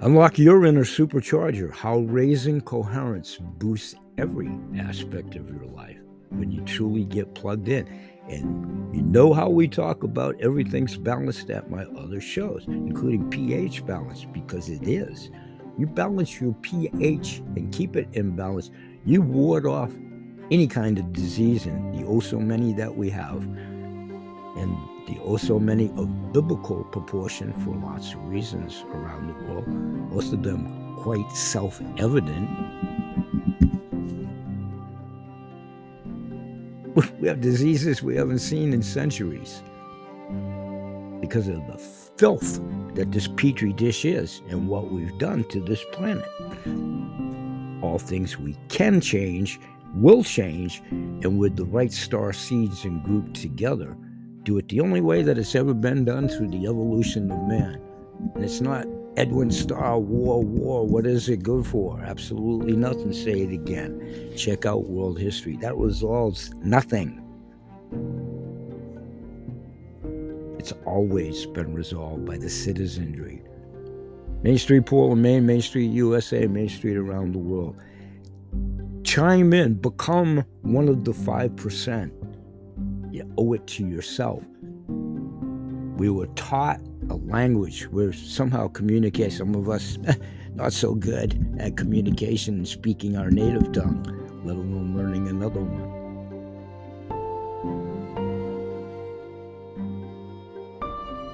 Unlock 0.00 0.38
your 0.38 0.64
inner 0.64 0.84
supercharger, 0.84 1.72
how 1.72 1.98
raising 1.98 2.60
coherence 2.60 3.38
boosts 3.40 3.96
every 4.16 4.50
aspect 4.78 5.34
of 5.34 5.50
your 5.50 5.66
life 5.66 5.98
when 6.30 6.52
you 6.52 6.60
truly 6.62 7.04
get 7.04 7.34
plugged 7.34 7.68
in. 7.68 7.84
And 8.28 8.94
you 8.94 9.02
know 9.02 9.32
how 9.32 9.48
we 9.48 9.66
talk 9.66 10.04
about 10.04 10.40
everything's 10.40 10.96
balanced 10.96 11.50
at 11.50 11.68
my 11.68 11.82
other 11.98 12.20
shows, 12.20 12.64
including 12.68 13.28
pH 13.28 13.84
balance, 13.86 14.24
because 14.32 14.68
it 14.68 14.86
is. 14.86 15.30
You 15.78 15.86
balance 15.86 16.40
your 16.40 16.54
pH 16.62 17.38
and 17.56 17.72
keep 17.72 17.96
it 17.96 18.08
in 18.12 18.36
balance. 18.36 18.70
You 19.04 19.22
ward 19.22 19.66
off 19.66 19.90
any 20.50 20.66
kind 20.66 20.98
of 20.98 21.12
disease 21.12 21.64
and 21.66 21.94
the 21.94 22.06
oh 22.06 22.20
so 22.20 22.38
many 22.38 22.74
that 22.74 22.94
we 22.94 23.08
have. 23.10 23.42
And 24.56 24.76
the 25.08 25.18
oh 25.24 25.38
so 25.38 25.58
many 25.58 25.90
of 25.96 26.32
biblical 26.32 26.84
proportion 26.84 27.52
for 27.64 27.74
lots 27.74 28.12
of 28.12 28.22
reasons 28.28 28.84
around 28.92 29.28
the 29.28 29.34
world, 29.46 29.66
most 29.66 30.32
of 30.32 30.42
them 30.42 30.96
quite 30.98 31.30
self 31.32 31.80
evident. 31.98 32.50
We 37.20 37.28
have 37.28 37.40
diseases 37.40 38.02
we 38.02 38.16
haven't 38.16 38.40
seen 38.40 38.74
in 38.74 38.82
centuries 38.82 39.62
because 41.22 41.48
of 41.48 41.66
the 41.68 41.78
filth 42.18 42.60
that 42.94 43.12
this 43.12 43.28
petri 43.28 43.72
dish 43.72 44.04
is 44.04 44.42
and 44.48 44.68
what 44.68 44.90
we've 44.90 45.16
done 45.18 45.44
to 45.44 45.60
this 45.60 45.84
planet. 45.92 46.28
All 47.82 47.98
things 47.98 48.38
we 48.38 48.56
can 48.68 49.00
change 49.00 49.58
will 49.94 50.24
change, 50.24 50.82
and 50.90 51.38
with 51.38 51.56
the 51.56 51.64
right 51.64 51.92
star 51.92 52.32
seeds 52.32 52.84
and 52.84 53.02
group 53.02 53.34
together, 53.34 53.96
do 54.44 54.58
it 54.58 54.68
the 54.68 54.80
only 54.80 55.00
way 55.00 55.22
that 55.22 55.38
it's 55.38 55.54
ever 55.54 55.74
been 55.74 56.04
done 56.04 56.28
through 56.28 56.48
the 56.48 56.66
evolution 56.66 57.30
of 57.30 57.38
man. 57.48 57.80
And 58.34 58.44
it's 58.44 58.60
not 58.60 58.86
Edwin 59.16 59.50
Starr, 59.50 59.98
war, 59.98 60.42
war, 60.42 60.86
what 60.86 61.06
is 61.06 61.28
it 61.28 61.42
good 61.42 61.66
for? 61.66 62.00
Absolutely 62.00 62.74
nothing. 62.74 63.12
Say 63.12 63.42
it 63.42 63.52
again. 63.52 64.32
Check 64.36 64.64
out 64.64 64.88
world 64.88 65.18
history. 65.18 65.58
That 65.58 65.76
resolves 65.76 66.50
nothing. 66.62 67.18
It's 70.62 70.72
always 70.86 71.44
been 71.44 71.74
resolved 71.74 72.24
by 72.24 72.38
the 72.38 72.48
citizenry. 72.48 73.42
Main 74.44 74.56
Street 74.58 74.86
Portland, 74.86 75.20
Maine, 75.20 75.44
Main 75.44 75.60
Street 75.60 75.90
USA, 75.90 76.46
Main 76.46 76.68
Street 76.68 76.96
around 76.96 77.32
the 77.32 77.40
world. 77.40 77.76
Chime 79.02 79.52
in, 79.52 79.74
become 79.74 80.44
one 80.60 80.88
of 80.88 81.02
the 81.02 81.10
5%. 81.10 82.12
You 83.12 83.34
owe 83.36 83.54
it 83.54 83.66
to 83.66 83.88
yourself. 83.88 84.44
We 85.96 86.10
were 86.10 86.28
taught 86.36 86.78
a 87.10 87.16
language 87.16 87.88
where 87.88 88.12
somehow 88.12 88.68
communicate. 88.68 89.32
Some 89.32 89.56
of 89.56 89.68
us 89.68 89.98
not 90.54 90.72
so 90.72 90.94
good 90.94 91.56
at 91.58 91.76
communication 91.76 92.54
and 92.54 92.68
speaking 92.68 93.16
our 93.16 93.32
native 93.32 93.72
tongue, 93.72 94.04
let 94.44 94.54
alone 94.54 94.96
learning 94.96 95.26
another 95.26 95.60
one. 95.60 96.01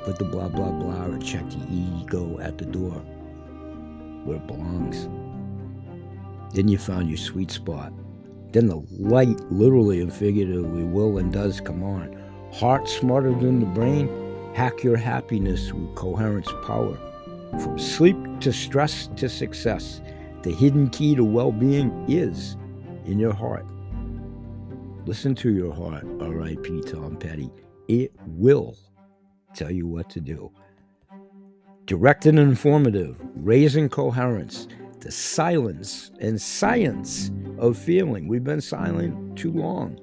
Put 0.08 0.18
the 0.18 0.24
blah 0.24 0.48
blah 0.48 0.70
blah 0.70 1.04
or 1.04 1.18
check 1.18 1.44
the 1.50 1.66
ego 1.70 2.38
at 2.40 2.56
the 2.56 2.64
door 2.64 2.94
where 4.24 4.38
it 4.38 4.46
belongs. 4.46 5.06
Then 6.54 6.66
you 6.66 6.78
found 6.78 7.10
your 7.10 7.18
sweet 7.18 7.50
spot. 7.50 7.92
Then 8.52 8.68
the 8.68 8.82
light, 8.88 9.38
literally 9.50 10.00
and 10.00 10.10
figuratively, 10.10 10.84
will 10.84 11.18
and 11.18 11.30
does 11.30 11.60
come 11.60 11.82
on. 11.82 12.18
Heart 12.54 12.88
smarter 12.88 13.34
than 13.34 13.60
the 13.60 13.66
brain, 13.66 14.08
hack 14.54 14.82
your 14.82 14.96
happiness 14.96 15.74
with 15.74 15.94
coherence 15.94 16.48
power. 16.64 16.96
From 17.62 17.78
sleep 17.78 18.16
to 18.40 18.50
stress 18.50 19.10
to 19.16 19.28
success, 19.28 20.00
the 20.40 20.52
hidden 20.52 20.88
key 20.88 21.16
to 21.16 21.22
well 21.22 21.52
being 21.52 21.92
is 22.08 22.56
in 23.04 23.18
your 23.18 23.34
heart. 23.34 23.66
Listen 25.04 25.34
to 25.34 25.52
your 25.52 25.74
heart, 25.74 26.06
R.I.P. 26.18 26.80
Tom 26.86 27.18
Petty. 27.18 27.50
It 27.88 28.14
will 28.24 28.74
tell 29.54 29.70
you 29.70 29.86
what 29.86 30.10
to 30.10 30.20
do. 30.20 30.50
Direct 31.86 32.26
and 32.26 32.38
informative, 32.38 33.16
raising 33.34 33.88
coherence, 33.88 34.68
the 35.00 35.10
silence 35.10 36.10
and 36.20 36.40
science 36.40 37.30
of 37.58 37.78
feeling. 37.78 38.28
We've 38.28 38.44
been 38.44 38.60
silent 38.60 39.38
too 39.38 39.52
long. 39.52 39.98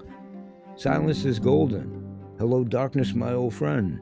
Silence 0.77 1.25
is 1.25 1.39
golden. 1.39 2.03
Hello, 2.39 2.63
darkness, 2.63 3.13
my 3.13 3.33
old 3.33 3.53
friend. 3.53 4.01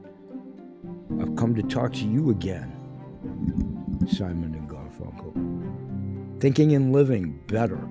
I've 1.20 1.36
come 1.36 1.54
to 1.54 1.62
talk 1.62 1.92
to 1.94 2.04
you 2.04 2.30
again. 2.30 2.72
Simon 4.08 4.54
and 4.54 4.68
Garfunkel. 4.68 6.40
Thinking 6.40 6.74
and 6.74 6.92
living 6.92 7.40
better, 7.46 7.88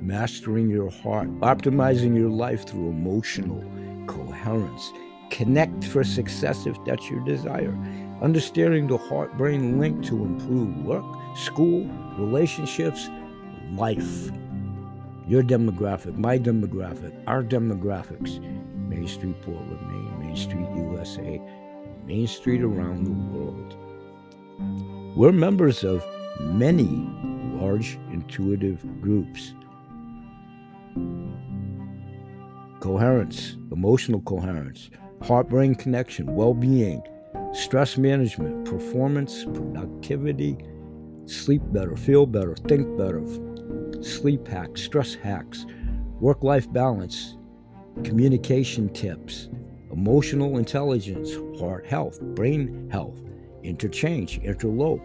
mastering 0.00 0.68
your 0.68 0.90
heart, 0.90 1.28
optimizing 1.40 2.16
your 2.16 2.30
life 2.30 2.66
through 2.66 2.90
emotional 2.90 3.64
coherence. 4.06 4.92
Connect 5.30 5.84
for 5.84 6.04
success 6.04 6.66
if 6.66 6.76
that's 6.84 7.10
your 7.10 7.24
desire. 7.24 7.76
Understanding 8.22 8.86
the 8.86 8.96
heart 8.96 9.36
brain 9.36 9.78
link 9.78 10.04
to 10.06 10.24
improve 10.24 10.76
work, 10.84 11.04
school, 11.36 11.84
relationships, 12.18 13.08
life. 13.72 14.30
Your 15.28 15.42
demographic, 15.42 16.16
my 16.16 16.38
demographic, 16.38 17.12
our 17.26 17.42
demographics. 17.42 18.40
Main 18.88 19.08
Street 19.08 19.40
Portland, 19.42 19.80
Maine, 19.90 20.18
Main 20.20 20.36
Street 20.36 20.68
USA, 20.76 21.40
Main 22.06 22.26
Street 22.26 22.62
around 22.62 23.04
the 23.04 23.36
world. 23.36 23.76
We're 25.16 25.32
members 25.32 25.82
of 25.82 26.06
many 26.40 27.08
large 27.60 27.98
intuitive 28.12 28.84
groups. 29.00 29.54
Coherence, 32.80 33.56
emotional 33.72 34.20
coherence, 34.20 34.90
heart 35.22 35.48
brain 35.48 35.74
connection, 35.74 36.34
well 36.34 36.54
being, 36.54 37.02
stress 37.52 37.96
management, 37.96 38.64
performance, 38.64 39.44
productivity, 39.44 40.58
sleep 41.26 41.62
better, 41.66 41.96
feel 41.96 42.26
better, 42.26 42.54
think 42.54 42.96
better, 42.96 43.22
sleep 44.02 44.46
hacks, 44.46 44.82
stress 44.82 45.14
hacks, 45.14 45.66
work 46.20 46.42
life 46.42 46.70
balance, 46.72 47.36
communication 48.04 48.88
tips, 48.90 49.48
emotional 49.90 50.58
intelligence, 50.58 51.34
heart 51.58 51.86
health, 51.86 52.20
brain 52.20 52.88
health, 52.90 53.18
interchange, 53.62 54.40
interlope. 54.42 55.02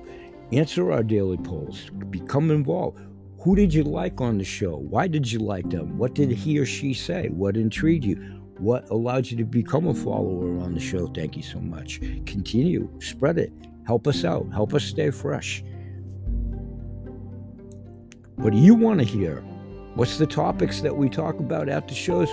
Answer 0.51 0.91
our 0.91 1.01
daily 1.01 1.37
polls. 1.37 1.89
Become 2.09 2.51
involved. 2.51 2.99
Who 3.39 3.55
did 3.55 3.73
you 3.73 3.83
like 3.83 4.19
on 4.19 4.37
the 4.37 4.43
show? 4.43 4.75
Why 4.75 5.07
did 5.07 5.31
you 5.31 5.39
like 5.39 5.69
them? 5.69 5.97
What 5.97 6.13
did 6.13 6.29
he 6.29 6.59
or 6.59 6.65
she 6.65 6.93
say? 6.93 7.29
What 7.29 7.55
intrigued 7.55 8.03
you? 8.03 8.40
What 8.61 8.91
allowed 8.91 9.25
you 9.31 9.37
to 9.37 9.43
become 9.43 9.87
a 9.87 9.93
follower 9.93 10.59
on 10.59 10.75
the 10.75 10.79
show? 10.79 11.07
Thank 11.07 11.35
you 11.35 11.41
so 11.41 11.59
much. 11.59 11.99
Continue, 12.27 12.87
spread 12.99 13.39
it. 13.39 13.51
Help 13.87 14.05
us 14.05 14.23
out. 14.23 14.51
Help 14.53 14.75
us 14.75 14.83
stay 14.83 15.09
fresh. 15.09 15.63
What 18.35 18.53
do 18.53 18.59
you 18.59 18.75
want 18.75 18.99
to 18.99 19.03
hear? 19.03 19.37
What's 19.95 20.19
the 20.19 20.27
topics 20.27 20.81
that 20.81 20.95
we 20.95 21.09
talk 21.09 21.39
about 21.39 21.69
at 21.69 21.87
the 21.87 21.95
shows? 21.95 22.29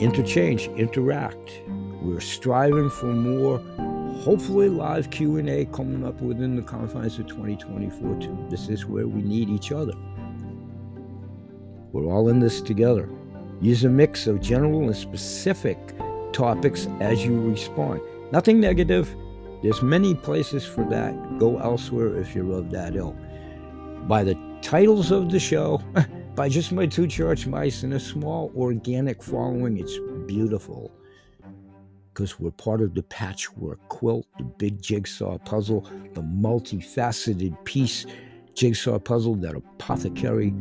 Interchange, 0.00 0.68
interact. 0.68 1.60
We're 2.00 2.20
striving 2.20 2.88
for 2.88 3.12
more, 3.12 3.58
hopefully 4.22 4.70
live 4.70 5.10
Q&A 5.10 5.66
coming 5.66 6.02
up 6.02 6.18
within 6.22 6.56
the 6.56 6.62
confines 6.62 7.18
of 7.18 7.26
2024 7.26 8.20
too. 8.20 8.46
This 8.48 8.70
is 8.70 8.86
where 8.86 9.06
we 9.06 9.20
need 9.20 9.50
each 9.50 9.70
other. 9.70 9.92
We're 11.92 12.10
all 12.10 12.30
in 12.30 12.40
this 12.40 12.62
together. 12.62 13.10
Use 13.62 13.84
a 13.84 13.88
mix 13.88 14.26
of 14.26 14.40
general 14.40 14.80
and 14.80 14.96
specific 14.96 15.78
topics 16.32 16.88
as 16.98 17.24
you 17.24 17.40
respond. 17.40 18.00
Nothing 18.32 18.58
negative. 18.58 19.14
There's 19.62 19.80
many 19.82 20.16
places 20.16 20.66
for 20.66 20.84
that. 20.90 21.38
Go 21.38 21.58
elsewhere 21.58 22.16
if 22.18 22.34
you're 22.34 22.58
of 22.58 22.72
that 22.72 22.96
ilk. 22.96 23.16
By 24.08 24.24
the 24.24 24.36
titles 24.62 25.12
of 25.12 25.30
the 25.30 25.38
show, 25.38 25.80
by 26.34 26.48
just 26.48 26.72
my 26.72 26.86
two 26.86 27.06
church 27.06 27.46
mice 27.46 27.84
and 27.84 27.94
a 27.94 28.00
small 28.00 28.52
organic 28.56 29.22
following. 29.22 29.78
It's 29.78 29.96
beautiful 30.26 30.90
because 32.12 32.40
we're 32.40 32.50
part 32.50 32.80
of 32.80 32.94
the 32.94 33.04
patchwork 33.04 33.78
quilt, 33.88 34.26
the 34.38 34.44
big 34.44 34.82
jigsaw 34.82 35.38
puzzle, 35.38 35.82
the 36.14 36.20
multifaceted 36.20 37.64
piece 37.64 38.06
jigsaw 38.54 38.98
puzzle 38.98 39.36
that 39.36 39.54
apothecary 39.54 40.52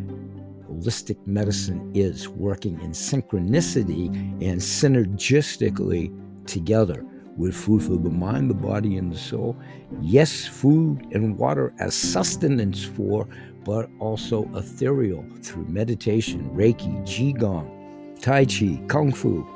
holistic 0.72 1.18
medicine 1.28 1.92
is 1.94 2.30
working 2.30 2.80
in 2.82 2.92
synchronicity 2.92 4.08
and 4.42 4.60
synergistically 4.60 6.16
together 6.48 7.06
with 7.38 7.56
food 7.56 7.82
for 7.82 7.96
the 7.98 8.10
mind, 8.10 8.50
the 8.50 8.54
body, 8.54 8.98
and 8.98 9.12
the 9.12 9.18
soul. 9.18 9.58
Yes, 10.02 10.46
food 10.46 11.08
and 11.12 11.38
water 11.38 11.74
as 11.80 11.96
sustenance 11.96 12.84
for 12.84 13.28
but 13.64 13.90
also 14.00 14.50
ethereal 14.56 15.24
through 15.42 15.66
meditation, 15.68 16.50
Reiki, 16.56 17.02
Qigong, 17.04 18.20
Tai 18.20 18.46
Chi, 18.46 18.82
Kung 18.88 19.12
Fu, 19.14 19.48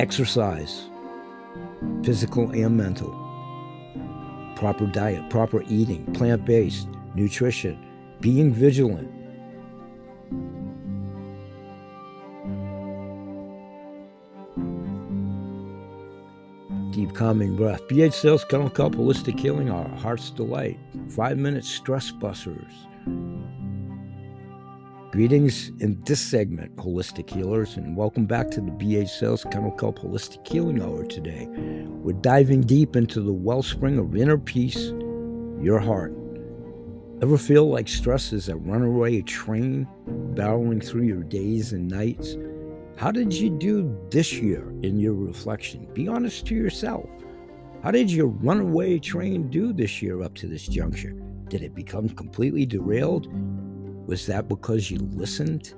exercise, 0.00 0.88
physical 2.02 2.50
and 2.50 2.76
mental, 2.76 3.12
proper 4.56 4.86
diet, 4.86 5.28
proper 5.30 5.62
eating, 5.68 6.04
plant 6.12 6.44
based, 6.44 6.88
nutrition, 7.16 7.78
being 8.20 8.52
vigilant, 8.52 9.10
deep 16.92 17.14
calming 17.14 17.56
breath. 17.56 17.80
BH 17.88 18.12
Sales 18.12 18.44
Kelp 18.44 18.94
Holistic 18.94 19.40
Healing, 19.40 19.70
our 19.70 19.88
heart's 19.96 20.30
delight. 20.30 20.78
Five 21.08 21.38
minute 21.38 21.64
stress 21.64 22.10
busters. 22.10 22.72
Greetings 25.12 25.70
in 25.80 25.98
this 26.04 26.20
segment, 26.20 26.76
Holistic 26.76 27.30
Healers, 27.30 27.78
and 27.78 27.96
welcome 27.96 28.26
back 28.26 28.50
to 28.50 28.60
the 28.60 28.70
BH 28.72 29.08
Sales 29.08 29.46
Kennel 29.50 29.72
Holistic 29.72 30.46
Healing 30.46 30.82
Hour 30.82 31.06
today. 31.06 31.46
We're 31.50 32.12
diving 32.12 32.60
deep 32.62 32.96
into 32.96 33.22
the 33.22 33.32
wellspring 33.32 33.98
of 33.98 34.14
inner 34.14 34.36
peace, 34.36 34.92
your 35.62 35.78
heart. 35.78 36.12
Ever 37.22 37.38
feel 37.38 37.70
like 37.70 37.88
stress 37.88 38.30
is 38.34 38.50
a 38.50 38.56
runaway 38.56 39.22
train 39.22 39.88
barreling 40.34 40.84
through 40.84 41.04
your 41.04 41.22
days 41.22 41.72
and 41.72 41.88
nights? 41.88 42.36
How 42.98 43.10
did 43.10 43.32
you 43.32 43.48
do 43.48 43.98
this 44.10 44.34
year 44.34 44.68
in 44.82 45.00
your 45.00 45.14
reflection? 45.14 45.88
Be 45.94 46.08
honest 46.08 46.44
to 46.48 46.54
yourself. 46.54 47.08
How 47.82 47.90
did 47.90 48.10
your 48.10 48.26
runaway 48.26 48.98
train 48.98 49.48
do 49.48 49.72
this 49.72 50.02
year 50.02 50.20
up 50.20 50.34
to 50.34 50.46
this 50.46 50.68
juncture? 50.68 51.14
Did 51.48 51.62
it 51.62 51.74
become 51.74 52.10
completely 52.10 52.66
derailed? 52.66 53.28
Was 54.06 54.26
that 54.26 54.46
because 54.46 54.90
you 54.90 54.98
listened 54.98 55.72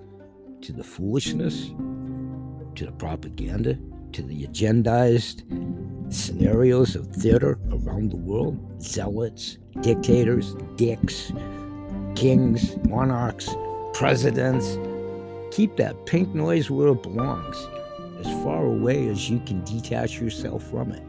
to 0.63 0.73
the 0.73 0.83
foolishness, 0.83 1.69
to 2.75 2.87
the 2.87 2.93
propaganda, 2.99 3.79
to 4.13 4.23
the 4.23 4.45
agendized 4.45 5.45
scenarios 6.11 6.97
of 6.97 7.07
theater 7.09 7.59
around 7.71 8.11
the 8.11 8.17
world? 8.17 8.59
Zealots, 8.83 9.59
dictators, 9.81 10.55
dicks, 10.77 11.33
kings, 12.15 12.77
monarchs, 12.87 13.49
presidents, 13.95 14.79
Keep 15.51 15.77
that 15.77 16.07
pink 16.07 16.35
noise 16.35 16.71
where 16.71 16.89
it 16.89 17.03
belongs, 17.03 17.69
as 18.21 18.27
far 18.45 18.65
away 18.65 19.09
as 19.09 19.29
you 19.29 19.41
can 19.41 19.65
detach 19.65 20.21
yourself 20.21 20.63
from 20.71 20.93
it. 20.93 21.03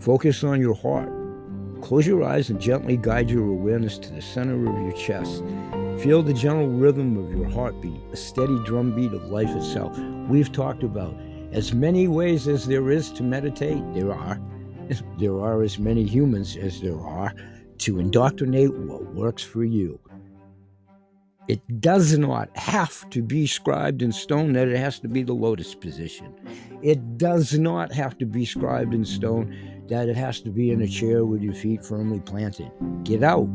Focus 0.00 0.42
on 0.42 0.60
your 0.60 0.74
heart. 0.74 1.12
Close 1.82 2.06
your 2.06 2.24
eyes 2.24 2.50
and 2.50 2.60
gently 2.60 2.96
guide 2.96 3.30
your 3.30 3.46
awareness 3.46 3.98
to 3.98 4.12
the 4.12 4.22
center 4.22 4.54
of 4.54 4.82
your 4.82 4.92
chest. 4.92 5.44
Feel 6.02 6.22
the 6.22 6.34
gentle 6.34 6.68
rhythm 6.68 7.16
of 7.16 7.30
your 7.30 7.48
heartbeat, 7.48 8.00
a 8.12 8.16
steady 8.16 8.58
drumbeat 8.64 9.12
of 9.12 9.30
life 9.30 9.50
itself. 9.50 9.96
We've 10.28 10.52
talked 10.52 10.82
about 10.82 11.14
as 11.52 11.72
many 11.72 12.06
ways 12.06 12.46
as 12.46 12.66
there 12.66 12.90
is 12.90 13.10
to 13.12 13.22
meditate, 13.22 13.82
there 13.94 14.12
are. 14.12 14.40
There 15.18 15.38
are 15.38 15.62
as 15.62 15.78
many 15.78 16.04
humans 16.04 16.56
as 16.56 16.80
there 16.80 16.98
are 17.00 17.34
to 17.78 17.98
indoctrinate 17.98 18.74
what 18.74 19.14
works 19.14 19.42
for 19.42 19.64
you. 19.64 19.98
It 21.46 21.80
does 21.80 22.18
not 22.18 22.54
have 22.58 23.08
to 23.08 23.22
be 23.22 23.46
scribed 23.46 24.02
in 24.02 24.12
stone 24.12 24.52
that 24.52 24.68
it 24.68 24.76
has 24.76 25.00
to 25.00 25.08
be 25.08 25.22
the 25.22 25.32
lotus 25.32 25.74
position. 25.74 26.34
It 26.82 27.16
does 27.16 27.58
not 27.58 27.90
have 27.92 28.18
to 28.18 28.26
be 28.26 28.44
scribed 28.44 28.92
in 28.92 29.06
stone 29.06 29.56
that 29.88 30.10
it 30.10 30.16
has 30.16 30.42
to 30.42 30.50
be 30.50 30.70
in 30.70 30.82
a 30.82 30.86
chair 30.86 31.24
with 31.24 31.40
your 31.40 31.54
feet 31.54 31.82
firmly 31.82 32.20
planted. 32.20 32.70
Get 33.04 33.22
out. 33.22 33.48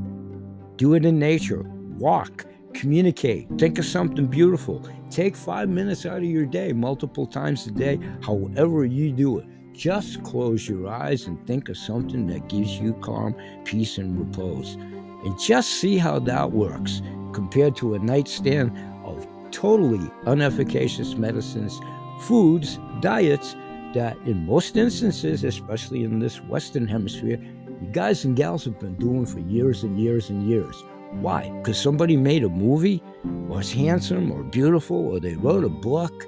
Do 0.78 0.96
it 0.96 1.06
in 1.06 1.20
nature. 1.20 1.64
Walk. 2.00 2.46
Communicate. 2.74 3.48
Think 3.58 3.80
of 3.80 3.86
something 3.86 4.28
beautiful. 4.28 4.88
Take 5.10 5.36
five 5.36 5.70
minutes 5.70 6.06
out 6.06 6.18
of 6.18 6.24
your 6.24 6.46
day, 6.46 6.74
multiple 6.74 7.26
times 7.26 7.68
a 7.68 7.72
day, 7.72 8.00
however 8.22 8.86
you 8.86 9.12
do 9.12 9.40
it. 9.40 9.46
Just 9.74 10.24
close 10.24 10.68
your 10.68 10.88
eyes 10.88 11.26
and 11.26 11.46
think 11.48 11.70
of 11.70 11.78
something 11.78 12.28
that 12.28 12.50
gives 12.50 12.80
you 12.80 12.94
calm, 12.96 13.36
peace, 13.64 13.98
and 13.98 14.20
repose. 14.20 14.76
And 14.76 15.40
just 15.40 15.70
see 15.80 15.98
how 15.98 16.20
that 16.20 16.52
works 16.52 17.02
compared 17.32 17.76
to 17.78 17.96
a 17.96 18.00
nightstand 18.00 18.72
of 19.06 19.26
totally 19.52 20.12
unefficacious 20.26 21.16
medicines, 21.16 21.80
foods, 22.22 22.80
diets 23.00 23.56
that, 23.94 24.18
in 24.26 24.46
most 24.46 24.76
instances, 24.76 25.44
especially 25.44 26.04
in 26.04 26.20
this 26.20 26.42
Western 26.42 26.88
Hemisphere, 26.88 27.40
you 27.82 27.88
guys 27.92 28.26
and 28.26 28.36
gals 28.36 28.66
have 28.66 28.80
been 28.80 28.96
doing 28.96 29.26
for 29.26 29.40
years 29.40 29.84
and 29.84 30.00
years 30.00 30.30
and 30.30 30.48
years. 30.48 30.84
Why? 31.22 31.50
Because 31.58 31.82
somebody 31.82 32.18
made 32.18 32.44
a 32.44 32.50
movie, 32.50 33.02
or 33.50 33.62
is 33.62 33.72
handsome, 33.72 34.32
or 34.32 34.44
beautiful, 34.44 34.98
or 34.98 35.20
they 35.20 35.36
wrote 35.36 35.64
a 35.64 35.70
book, 35.70 36.26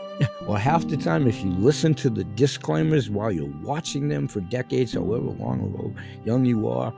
or 0.46 0.58
half 0.58 0.86
the 0.88 0.96
time, 0.96 1.26
if 1.26 1.42
you 1.42 1.50
listen 1.50 1.94
to 1.94 2.10
the 2.10 2.24
disclaimers 2.24 3.10
while 3.10 3.30
you're 3.30 3.52
watching 3.62 4.08
them 4.08 4.28
for 4.28 4.40
decades, 4.40 4.94
however 4.94 5.26
long 5.26 5.74
or 5.78 5.92
young 6.24 6.44
you 6.44 6.68
are, 6.68 6.92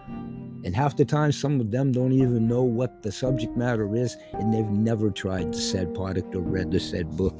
and 0.65 0.75
half 0.75 0.97
the 0.97 1.05
time, 1.05 1.31
some 1.31 1.61
of 1.61 1.71
them 1.71 1.93
don't 1.93 2.13
even 2.13 2.49
know 2.49 2.63
what 2.63 3.03
the 3.03 3.13
subject 3.13 3.57
matter 3.57 3.95
is, 3.95 4.17
and 4.33 4.53
they've 4.53 4.65
never 4.71 5.11
tried 5.11 5.53
the 5.53 5.59
said 5.59 5.95
product 5.95 6.35
or 6.35 6.41
read 6.41 6.71
the 6.71 6.81
said 6.81 7.17
book. 7.17 7.39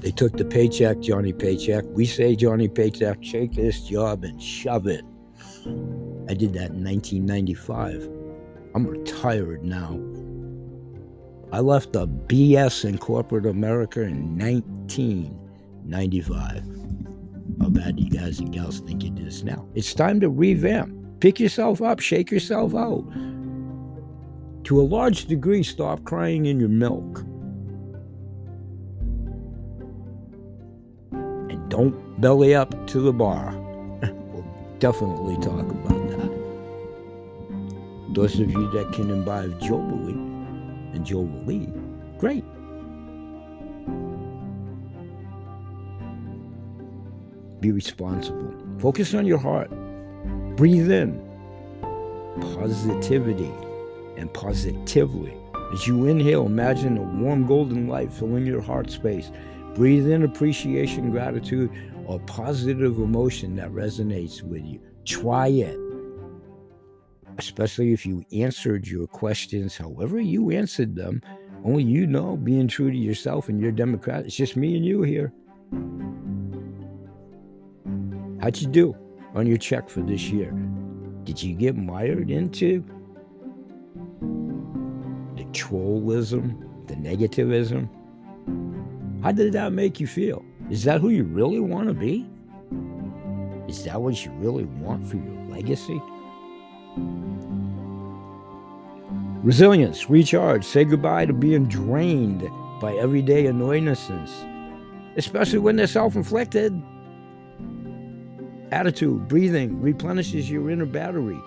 They 0.00 0.10
took 0.10 0.36
the 0.36 0.44
paycheck, 0.44 1.00
Johnny 1.00 1.32
Paycheck. 1.32 1.84
We 1.88 2.04
say, 2.04 2.36
Johnny 2.36 2.68
Paycheck, 2.68 3.22
take 3.22 3.52
this 3.54 3.80
job 3.80 4.22
and 4.22 4.40
shove 4.40 4.86
it. 4.86 5.02
I 6.28 6.34
did 6.34 6.52
that 6.54 6.70
in 6.70 6.84
1995. 6.84 8.08
I'm 8.74 8.86
retired 8.86 9.62
now. 9.62 10.00
I 11.52 11.60
left 11.60 11.92
the 11.92 12.08
BS 12.08 12.84
in 12.84 12.98
corporate 12.98 13.46
America 13.46 14.02
in 14.02 14.36
1995. 14.38 16.64
How 17.60 17.68
bad 17.68 17.96
do 17.96 18.02
you 18.02 18.10
guys 18.10 18.40
and 18.40 18.52
gals 18.52 18.80
think 18.80 19.04
it 19.04 19.18
is 19.18 19.44
now? 19.44 19.68
It's 19.74 19.94
time 19.94 20.20
to 20.20 20.28
revamp. 20.28 20.92
Pick 21.20 21.38
yourself 21.38 21.80
up, 21.80 22.00
shake 22.00 22.30
yourself 22.30 22.74
out. 22.74 23.04
To 24.64 24.80
a 24.80 24.82
large 24.82 25.26
degree, 25.26 25.62
stop 25.62 26.04
crying 26.04 26.46
in 26.46 26.58
your 26.58 26.70
milk. 26.70 27.20
And 31.12 31.70
don't 31.70 32.20
belly 32.20 32.54
up 32.54 32.86
to 32.88 33.00
the 33.00 33.12
bar. 33.12 33.52
we'll 34.32 34.46
definitely 34.78 35.36
talk 35.36 35.70
about. 35.70 35.93
Those 38.14 38.38
of 38.38 38.48
you 38.48 38.70
that 38.70 38.92
can 38.92 39.10
imbibe 39.10 39.60
Jubilee 39.60 40.12
and 40.12 41.04
Jubilee, 41.04 41.68
great. 42.16 42.44
Be 47.60 47.72
responsible. 47.72 48.54
Focus 48.78 49.14
on 49.14 49.26
your 49.26 49.38
heart. 49.38 49.68
Breathe 50.56 50.92
in 50.92 51.20
positivity 52.40 53.50
and 54.16 54.32
positively. 54.32 55.36
As 55.72 55.88
you 55.88 56.06
inhale, 56.06 56.46
imagine 56.46 56.96
a 56.96 57.02
warm 57.02 57.48
golden 57.48 57.88
light 57.88 58.12
filling 58.12 58.46
your 58.46 58.60
heart 58.62 58.90
space. 58.90 59.32
Breathe 59.74 60.08
in 60.08 60.22
appreciation, 60.22 61.10
gratitude, 61.10 61.68
or 62.06 62.20
positive 62.20 62.96
emotion 62.98 63.56
that 63.56 63.70
resonates 63.70 64.40
with 64.40 64.64
you. 64.64 64.80
Try 65.04 65.48
it. 65.48 65.83
Especially 67.38 67.92
if 67.92 68.06
you 68.06 68.24
answered 68.32 68.86
your 68.86 69.06
questions 69.06 69.76
however 69.76 70.20
you 70.20 70.50
answered 70.50 70.94
them. 70.94 71.20
Only 71.64 71.82
you 71.82 72.06
know, 72.06 72.36
being 72.36 72.68
true 72.68 72.90
to 72.90 72.96
yourself 72.96 73.48
and 73.48 73.60
your 73.60 73.72
Democrat. 73.72 74.26
It's 74.26 74.36
just 74.36 74.56
me 74.56 74.76
and 74.76 74.84
you 74.84 75.02
here. 75.02 75.32
How'd 78.40 78.58
you 78.58 78.68
do 78.68 78.96
on 79.34 79.46
your 79.46 79.56
check 79.56 79.88
for 79.88 80.02
this 80.02 80.28
year? 80.30 80.50
Did 81.24 81.42
you 81.42 81.54
get 81.54 81.76
mired 81.76 82.30
into 82.30 82.84
the 85.36 85.44
trollism, 85.52 86.86
the 86.86 86.94
negativism? 86.94 87.88
How 89.22 89.32
did 89.32 89.54
that 89.54 89.72
make 89.72 89.98
you 89.98 90.06
feel? 90.06 90.44
Is 90.70 90.84
that 90.84 91.00
who 91.00 91.08
you 91.08 91.24
really 91.24 91.60
want 91.60 91.88
to 91.88 91.94
be? 91.94 92.28
Is 93.66 93.84
that 93.84 94.02
what 94.02 94.22
you 94.22 94.30
really 94.32 94.64
want 94.64 95.06
for 95.06 95.16
your 95.16 95.46
legacy? 95.46 96.00
Resilience, 99.42 100.08
recharge, 100.08 100.64
say 100.64 100.84
goodbye 100.84 101.26
to 101.26 101.32
being 101.32 101.66
drained 101.66 102.48
by 102.80 102.94
everyday 102.94 103.46
annoyances, 103.46 104.30
especially 105.16 105.58
when 105.58 105.76
they're 105.76 105.86
self 105.86 106.16
inflicted. 106.16 106.82
Attitude, 108.72 109.28
breathing 109.28 109.80
replenishes 109.80 110.50
your 110.50 110.70
inner 110.70 110.86
battery. 110.86 111.38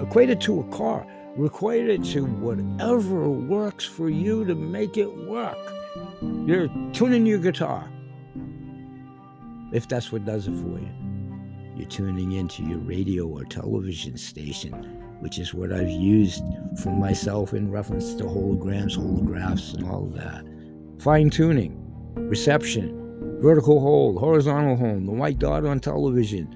Equate 0.00 0.30
it 0.30 0.40
to 0.42 0.60
a 0.60 0.64
car. 0.76 1.06
Equate 1.38 1.88
it 1.88 2.04
to 2.06 2.24
whatever 2.24 3.30
works 3.30 3.84
for 3.84 4.10
you 4.10 4.44
to 4.44 4.54
make 4.54 4.96
it 4.96 5.14
work. 5.28 5.58
You're 6.20 6.68
tuning 6.92 7.26
your 7.26 7.38
guitar. 7.38 7.88
If 9.72 9.86
that's 9.88 10.10
what 10.10 10.24
does 10.24 10.48
it 10.48 10.54
for 10.54 10.78
you. 10.80 11.05
You're 11.76 11.88
tuning 11.88 12.32
into 12.32 12.62
your 12.62 12.78
radio 12.78 13.26
or 13.26 13.44
television 13.44 14.16
station, 14.16 14.72
which 15.20 15.38
is 15.38 15.52
what 15.52 15.72
I've 15.72 15.90
used 15.90 16.42
for 16.82 16.88
myself 16.88 17.52
in 17.52 17.70
reference 17.70 18.14
to 18.14 18.24
holograms, 18.24 18.96
holographs, 18.96 19.74
and 19.74 19.86
all 19.86 20.06
that. 20.14 20.46
Fine 21.02 21.28
tuning, 21.28 21.76
reception, 22.14 23.40
vertical 23.42 23.80
hold, 23.80 24.18
horizontal 24.18 24.76
hold, 24.76 25.06
the 25.06 25.12
white 25.12 25.38
dot 25.38 25.66
on 25.66 25.78
television, 25.80 26.48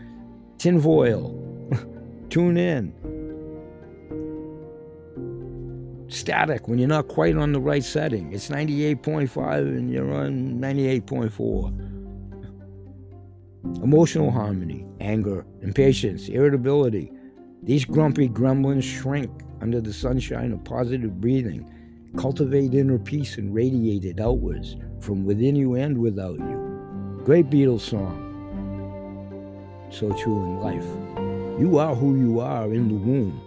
tinfoil. 0.57 1.37
Tune 2.31 2.57
in. 2.57 2.95
Static 6.09 6.67
when 6.67 6.79
you're 6.79 6.89
not 6.89 7.09
quite 7.09 7.37
on 7.37 7.53
the 7.53 7.61
right 7.61 7.85
setting. 7.85 8.33
It's 8.33 8.49
98.5 8.49 9.59
and 9.59 9.93
you're 9.93 10.15
on 10.15 10.59
98.4. 10.59 11.90
Emotional 13.83 14.31
harmony, 14.31 14.87
anger, 15.01 15.47
impatience, 15.63 16.29
irritability. 16.29 17.13
These 17.63 17.85
grumpy 17.85 18.29
gremlins 18.29 18.83
shrink 18.83 19.31
under 19.61 19.81
the 19.81 19.93
sunshine 19.93 20.53
of 20.53 20.65
positive 20.65 21.21
breathing. 21.21 21.71
Cultivate 22.17 22.75
inner 22.75 22.99
peace 22.99 23.37
and 23.37 23.55
radiate 23.55 24.05
it 24.05 24.21
outwards 24.21 24.77
from 25.01 25.25
within 25.25 25.57
you 25.57 25.75
and 25.75 25.99
without 25.99 26.39
you. 26.39 27.21
Great 27.25 27.51
Beatles 27.51 27.83
song 27.83 28.31
so 29.91 30.13
true 30.13 30.45
in 30.45 30.61
life. 30.61 30.87
You 31.61 31.79
are 31.79 31.95
who 31.95 32.17
you 32.17 32.41
are 32.41 32.73
in 32.73 32.89
the 32.89 32.95
womb. 32.95 33.41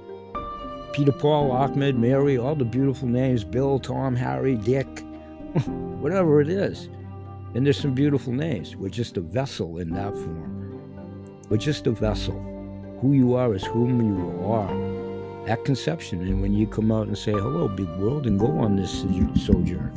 Peter, 0.94 1.12
Paul, 1.12 1.52
Ahmed, 1.52 1.98
Mary, 1.98 2.38
all 2.38 2.56
the 2.56 2.66
beautiful 2.66 3.08
names 3.08 3.44
Bill, 3.44 3.80
Tom, 3.80 4.16
Harry, 4.16 4.56
Dick, 4.58 4.88
whatever 6.00 6.40
it 6.42 6.50
is. 6.50 6.90
And 7.56 7.66
there's 7.66 7.80
some 7.80 7.94
beautiful 7.94 8.34
names. 8.34 8.76
We're 8.76 8.90
just 8.90 9.18
a 9.18 9.22
vessel 9.22 9.78
in 9.78 9.92
that 9.92 10.14
form. 10.14 11.40
We're 11.50 11.58
just 11.58 11.86
a 11.88 11.92
vessel. 11.92 12.34
Who 13.02 13.14
you 13.14 13.36
are 13.36 13.54
is 13.54 13.64
whom 13.66 14.02
you 14.02 14.44
are 14.46 15.48
at 15.48 15.64
conception. 15.66 16.22
And 16.22 16.42
when 16.42 16.54
you 16.54 16.66
come 16.66 16.92
out 16.92 17.08
and 17.08 17.18
say, 17.18 17.32
hello, 17.32 17.68
big 17.68 17.90
world, 17.98 18.26
and 18.26 18.40
go 18.40 18.48
on 18.48 18.76
this 18.76 19.02
sojourn, 19.46 19.92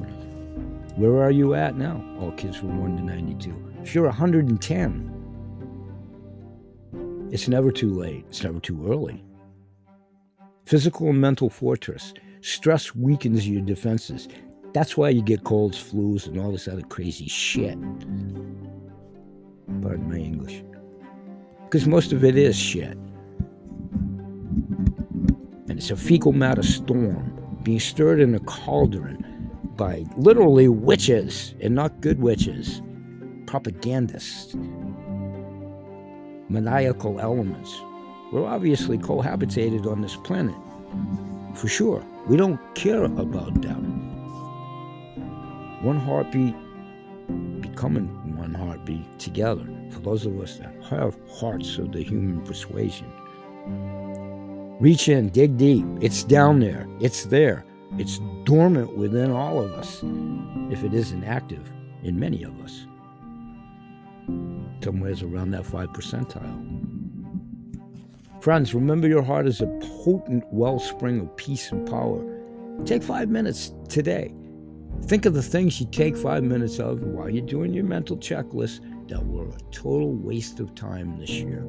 where 0.96 1.22
are 1.22 1.30
you 1.30 1.54
at 1.54 1.76
now? 1.76 2.04
All 2.20 2.32
kids 2.32 2.56
from 2.56 2.80
1 2.80 2.96
to 2.96 3.02
92. 3.02 3.54
If 3.82 3.94
you're 3.94 4.04
110, 4.04 5.12
it's 7.30 7.48
never 7.48 7.70
too 7.70 7.90
late. 7.90 8.24
It's 8.28 8.42
never 8.42 8.60
too 8.60 8.86
early. 8.90 9.22
Physical 10.64 11.10
and 11.10 11.20
mental 11.20 11.48
fortress. 11.48 12.12
Stress 12.40 12.94
weakens 12.94 13.48
your 13.48 13.62
defenses. 13.62 14.28
That's 14.76 14.94
why 14.94 15.08
you 15.08 15.22
get 15.22 15.42
colds, 15.42 15.82
flus, 15.82 16.26
and 16.26 16.38
all 16.38 16.52
this 16.52 16.68
other 16.68 16.82
crazy 16.82 17.28
shit. 17.28 17.80
Pardon 19.80 20.06
my 20.10 20.18
English. 20.18 20.62
Because 21.64 21.86
most 21.86 22.12
of 22.12 22.22
it 22.22 22.36
is 22.36 22.54
shit. 22.54 22.92
And 25.66 25.78
it's 25.78 25.90
a 25.90 25.96
fecal 25.96 26.32
matter 26.32 26.62
storm 26.62 27.32
being 27.62 27.80
stirred 27.80 28.20
in 28.20 28.34
a 28.34 28.40
cauldron 28.40 29.24
by 29.78 30.04
literally 30.18 30.68
witches 30.68 31.54
and 31.62 31.74
not 31.74 32.02
good 32.02 32.20
witches, 32.20 32.82
propagandists 33.46 34.54
maniacal 36.50 37.18
elements. 37.18 37.80
We're 38.30 38.44
obviously 38.44 38.98
cohabitated 38.98 39.90
on 39.90 40.02
this 40.02 40.16
planet, 40.16 40.54
for 41.54 41.66
sure. 41.66 42.04
We 42.28 42.36
don't 42.36 42.60
care 42.74 43.04
about 43.04 43.62
them. 43.62 44.05
One 45.86 46.00
heartbeat 46.00 46.56
becoming 47.60 48.08
one 48.36 48.54
heartbeat 48.54 49.20
together, 49.20 49.64
for 49.90 50.00
those 50.00 50.26
of 50.26 50.40
us 50.40 50.56
that 50.56 50.74
have 50.90 51.16
hearts 51.30 51.78
of 51.78 51.92
the 51.92 52.02
human 52.02 52.42
persuasion. 52.42 53.06
Reach 54.80 55.08
in, 55.08 55.28
dig 55.28 55.56
deep. 55.56 55.86
It's 56.00 56.24
down 56.24 56.58
there. 56.58 56.88
It's 56.98 57.26
there. 57.26 57.64
It's 57.98 58.18
dormant 58.42 58.96
within 58.96 59.30
all 59.30 59.60
of 59.60 59.70
us, 59.74 60.00
if 60.72 60.82
it 60.82 60.92
isn't 60.92 61.22
active 61.22 61.70
in 62.02 62.18
many 62.18 62.42
of 62.42 62.60
us 62.62 62.86
somewheres 64.82 65.22
around 65.22 65.52
that 65.52 65.64
5 65.64 65.88
percentile. 65.90 66.58
Friends, 68.40 68.74
remember 68.74 69.06
your 69.06 69.22
heart 69.22 69.46
is 69.46 69.60
a 69.60 69.66
potent 70.04 70.44
wellspring 70.52 71.20
of 71.20 71.36
peace 71.36 71.70
and 71.70 71.88
power. 71.88 72.24
Take 72.84 73.02
five 73.02 73.28
minutes 73.28 73.72
today. 73.88 74.34
Think 75.04 75.24
of 75.24 75.34
the 75.34 75.42
things 75.42 75.80
you 75.80 75.86
take 75.86 76.16
five 76.16 76.42
minutes 76.42 76.78
of 76.78 77.02
while 77.02 77.30
you're 77.30 77.46
doing 77.46 77.72
your 77.72 77.84
mental 77.84 78.16
checklist 78.16 78.80
that 79.08 79.24
were 79.24 79.48
a 79.48 79.58
total 79.70 80.12
waste 80.12 80.58
of 80.58 80.74
time 80.74 81.18
this 81.18 81.30
year. 81.30 81.64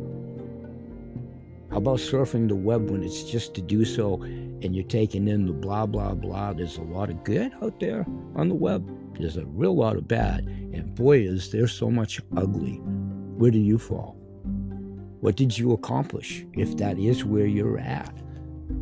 How 1.69 1.77
about 1.77 1.99
surfing 1.99 2.47
the 2.47 2.55
web 2.55 2.89
when 2.89 3.03
it's 3.03 3.23
just 3.23 3.53
to 3.55 3.61
do 3.61 3.85
so 3.85 4.21
and 4.23 4.75
you're 4.75 4.85
taking 4.85 5.27
in 5.27 5.45
the 5.45 5.53
blah, 5.53 5.85
blah, 5.85 6.15
blah? 6.15 6.53
There's 6.53 6.77
a 6.77 6.81
lot 6.81 7.09
of 7.09 7.23
good 7.23 7.51
out 7.61 7.79
there 7.79 8.05
on 8.35 8.49
the 8.49 8.55
web, 8.55 8.89
there's 9.19 9.37
a 9.37 9.45
real 9.45 9.75
lot 9.75 9.97
of 9.97 10.07
bad. 10.07 10.45
And 10.45 10.95
boy, 10.95 11.19
is 11.19 11.51
there 11.51 11.67
so 11.67 11.91
much 11.91 12.21
ugly. 12.35 12.77
Where 13.37 13.51
do 13.51 13.59
you 13.59 13.77
fall? 13.77 14.17
What 15.19 15.35
did 15.35 15.57
you 15.57 15.73
accomplish 15.73 16.45
if 16.53 16.77
that 16.77 16.97
is 16.97 17.25
where 17.25 17.45
you're 17.45 17.79
at? 17.79 18.15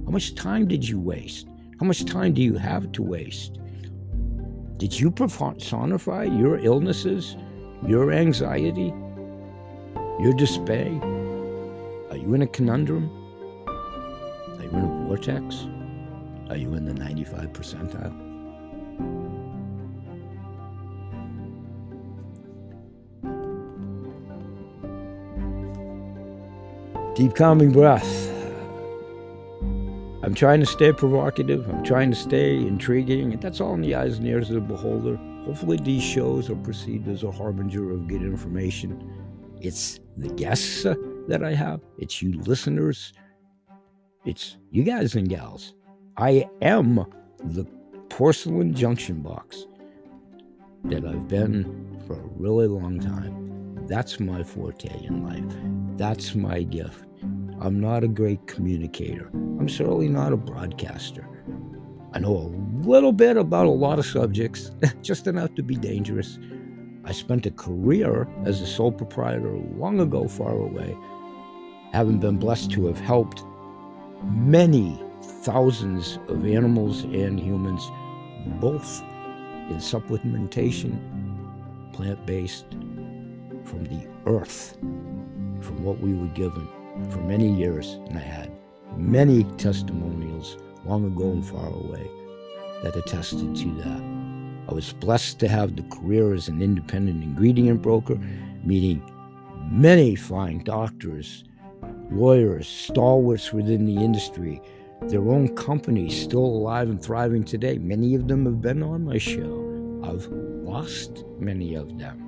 How 0.06 0.12
much 0.12 0.36
time 0.36 0.68
did 0.68 0.88
you 0.88 1.00
waste? 1.00 1.48
How 1.80 1.86
much 1.86 2.06
time 2.06 2.34
do 2.34 2.42
you 2.42 2.56
have 2.56 2.92
to 2.94 3.02
waste? 3.02 3.58
Did 4.78 5.00
you 5.00 5.10
personify 5.10 6.26
your 6.26 6.60
illnesses, 6.60 7.38
your 7.88 8.12
anxiety, 8.12 8.94
your 10.20 10.34
despair? 10.34 10.92
Are 12.12 12.18
you 12.18 12.34
in 12.34 12.42
a 12.42 12.48
conundrum? 12.48 13.10
Are 13.68 14.64
you 14.64 14.70
in 14.70 14.84
a 14.84 15.08
vortex? 15.08 15.66
Are 16.50 16.58
you 16.58 16.74
in 16.74 16.84
the 16.84 16.94
95 16.94 17.54
percentile? 17.54 18.14
Deep 27.16 27.34
calming 27.34 27.72
breath. 27.72 28.35
I'm 30.26 30.34
trying 30.34 30.60
to 30.62 30.66
stay 30.66 30.92
provocative. 30.92 31.70
I'm 31.70 31.84
trying 31.84 32.10
to 32.10 32.18
stay 32.18 32.58
intriguing. 32.58 33.34
And 33.34 33.42
that's 33.42 33.62
all 33.62 33.76
in 33.76 33.82
the 33.82 33.96
eyes 33.96 34.18
and 34.18 34.28
ears 34.28 34.50
of 34.50 34.56
the 34.56 34.62
beholder. 34.62 35.18
Hopefully, 35.46 35.78
these 35.78 36.04
shows 36.04 36.50
are 36.50 36.56
perceived 36.56 37.08
as 37.08 37.24
a 37.24 37.32
harbinger 37.32 37.92
of 37.92 38.08
good 38.08 38.24
information. 38.24 39.00
It's 39.62 40.00
the 40.18 40.30
guests 40.30 40.86
uh, 40.86 40.96
that 41.28 41.44
I 41.44 41.54
have, 41.54 41.82
it's 42.00 42.22
you 42.24 42.34
listeners 42.44 43.14
It's 44.26 44.58
you 44.72 44.84
guys 44.84 45.16
and 45.16 45.30
gals. 45.30 45.76
I 46.18 46.50
am 46.62 47.06
the 47.44 47.66
porcelain 48.10 48.74
junction 48.76 49.22
box 49.22 49.68
that 50.86 51.06
I've 51.06 51.28
been 51.28 52.02
for 52.08 52.14
a 52.16 52.28
really 52.38 52.68
long 52.68 53.00
time. 53.00 53.86
That's 53.88 54.20
my 54.20 54.44
forte 54.44 54.90
in 55.06 55.24
life. 55.24 55.98
That's 55.98 56.36
my 56.36 56.64
gift. 56.64 57.05
I'm 57.66 57.80
not 57.80 58.04
a 58.04 58.08
great 58.08 58.46
communicator. 58.46 59.28
I'm 59.34 59.68
certainly 59.68 60.08
not 60.08 60.32
a 60.32 60.38
broadcaster. 60.38 61.28
I 62.14 62.20
know 62.20 62.38
a 62.38 62.86
little 62.88 63.12
bit 63.12 63.38
about 63.38 63.66
a 63.66 63.72
lot 63.72 63.98
of 63.98 64.06
subjects, 64.06 64.70
just 65.02 65.26
enough 65.26 65.56
to 65.56 65.64
be 65.64 65.76
dangerous. 65.76 66.38
I 67.06 67.12
spent 67.12 67.48
a 67.48 67.50
career 67.50 68.28
as 68.46 68.62
a 68.62 68.68
sole 68.68 68.92
proprietor 68.92 69.58
long 69.80 70.00
ago, 70.00 70.28
far 70.28 70.52
away, 70.52 70.96
having 71.92 72.20
been 72.20 72.38
blessed 72.38 72.70
to 72.74 72.86
have 72.86 73.00
helped 73.00 73.44
many 74.26 75.02
thousands 75.42 76.20
of 76.28 76.46
animals 76.46 77.02
and 77.06 77.40
humans, 77.40 77.84
both 78.62 79.02
in 79.72 79.78
supplementation, 79.78 81.00
plant 81.94 82.24
based, 82.28 82.68
from 83.64 83.86
the 83.86 84.08
earth, 84.28 84.78
from 85.62 85.84
what 85.84 86.00
we 86.00 86.14
were 86.14 86.28
given 86.28 86.70
for 87.10 87.20
many 87.20 87.52
years. 87.52 88.00
And 88.08 88.18
I 88.18 88.22
had 88.22 88.52
many 88.98 89.44
testimonials 89.58 90.58
long 90.86 91.06
ago 91.06 91.32
and 91.32 91.46
far 91.46 91.68
away 91.68 92.10
that 92.84 92.96
attested 92.96 93.56
to 93.56 93.72
that. 93.78 94.02
I 94.68 94.74
was 94.74 94.94
blessed 94.94 95.40
to 95.40 95.48
have 95.48 95.76
the 95.76 95.84
career 95.84 96.34
as 96.34 96.48
an 96.48 96.62
independent 96.62 97.24
ingredient 97.24 97.82
broker, 97.82 98.20
meeting 98.64 99.02
many 99.70 100.16
fine 100.16 100.64
doctors, 100.64 101.44
lawyers, 102.12 102.68
stalwarts 102.68 103.54
within 103.54 103.86
the 103.86 104.04
industry, 104.04 104.62
their 105.04 105.28
own 105.30 105.56
companies 105.56 106.20
still 106.20 106.46
alive 106.46 106.90
and 106.90 107.02
thriving 107.02 107.44
today. 107.44 107.78
Many 107.78 108.16
of 108.16 108.28
them 108.28 108.46
have 108.46 108.62
been 108.62 108.82
on 108.82 109.06
my 109.06 109.18
show. 109.18 110.02
I've 110.04 110.28
lost 110.28 111.26
many 111.40 111.76
of 111.76 111.98
them. 112.00 112.25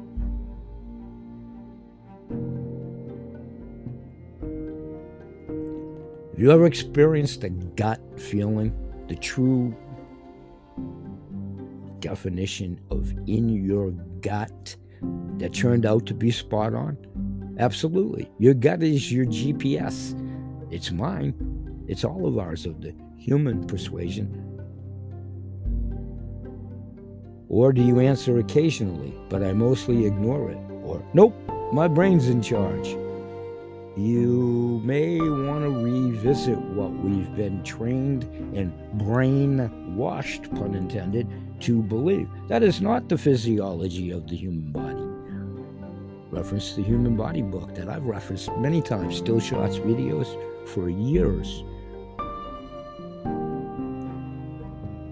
You 6.38 6.52
ever 6.52 6.68
experienced 6.68 7.44
a 7.44 7.50
gut 7.50 8.00
feeling, 8.20 8.72
the 9.08 9.16
true 9.16 9.76
definition 12.00 12.80
of 12.92 13.12
in 13.28 13.50
your 13.50 13.90
gut 14.22 14.76
that 15.38 15.54
turned 15.54 15.86
out 15.86 16.06
to 16.06 16.14
be 16.14 16.30
spot 16.30 16.76
on? 16.76 16.96
Absolutely. 17.60 18.30
Your 18.38 18.54
gut 18.54 18.84
is 18.84 19.12
your 19.12 19.26
GPS. 19.26 20.14
It's 20.72 20.92
mine. 20.92 21.34
It's 21.88 22.04
all 22.04 22.28
of 22.28 22.38
ours 22.38 22.68
of 22.68 22.82
the 22.82 22.94
human 23.18 23.66
persuasion. 23.66 24.44
Or 27.50 27.74
do 27.74 27.82
you 27.82 28.00
answer 28.00 28.38
occasionally, 28.38 29.14
but 29.30 29.42
I 29.42 29.54
mostly 29.54 30.06
ignore 30.06 30.52
it? 30.52 30.58
Or, 30.84 31.04
nope, 31.16 31.36
my 31.74 31.88
brain's 31.88 32.28
in 32.28 32.44
charge 32.44 32.96
you 33.98 34.80
may 34.84 35.20
want 35.20 35.64
to 35.64 35.70
revisit 35.70 36.58
what 36.58 36.92
we've 36.92 37.36
been 37.36 37.64
trained 37.64 38.24
and 38.56 38.72
brainwashed, 39.00 40.56
pun 40.56 40.76
intended, 40.76 41.28
to 41.62 41.82
believe. 41.82 42.30
That 42.48 42.62
is 42.62 42.80
not 42.80 43.10
the 43.10 43.18
physiology 43.18 44.12
of 44.12 44.28
the 44.28 44.36
human 44.36 44.72
body. 44.72 45.04
Reference 46.30 46.74
the 46.74 46.84
human 46.84 47.16
body 47.16 47.42
book 47.42 47.74
that 47.76 47.90
I've 47.90 48.04
referenced 48.04 48.52
many 48.58 48.82
times, 48.82 49.18
still 49.18 49.40
shots 49.40 49.78
videos 49.78 50.28
for 50.68 50.90
years. 50.90 51.64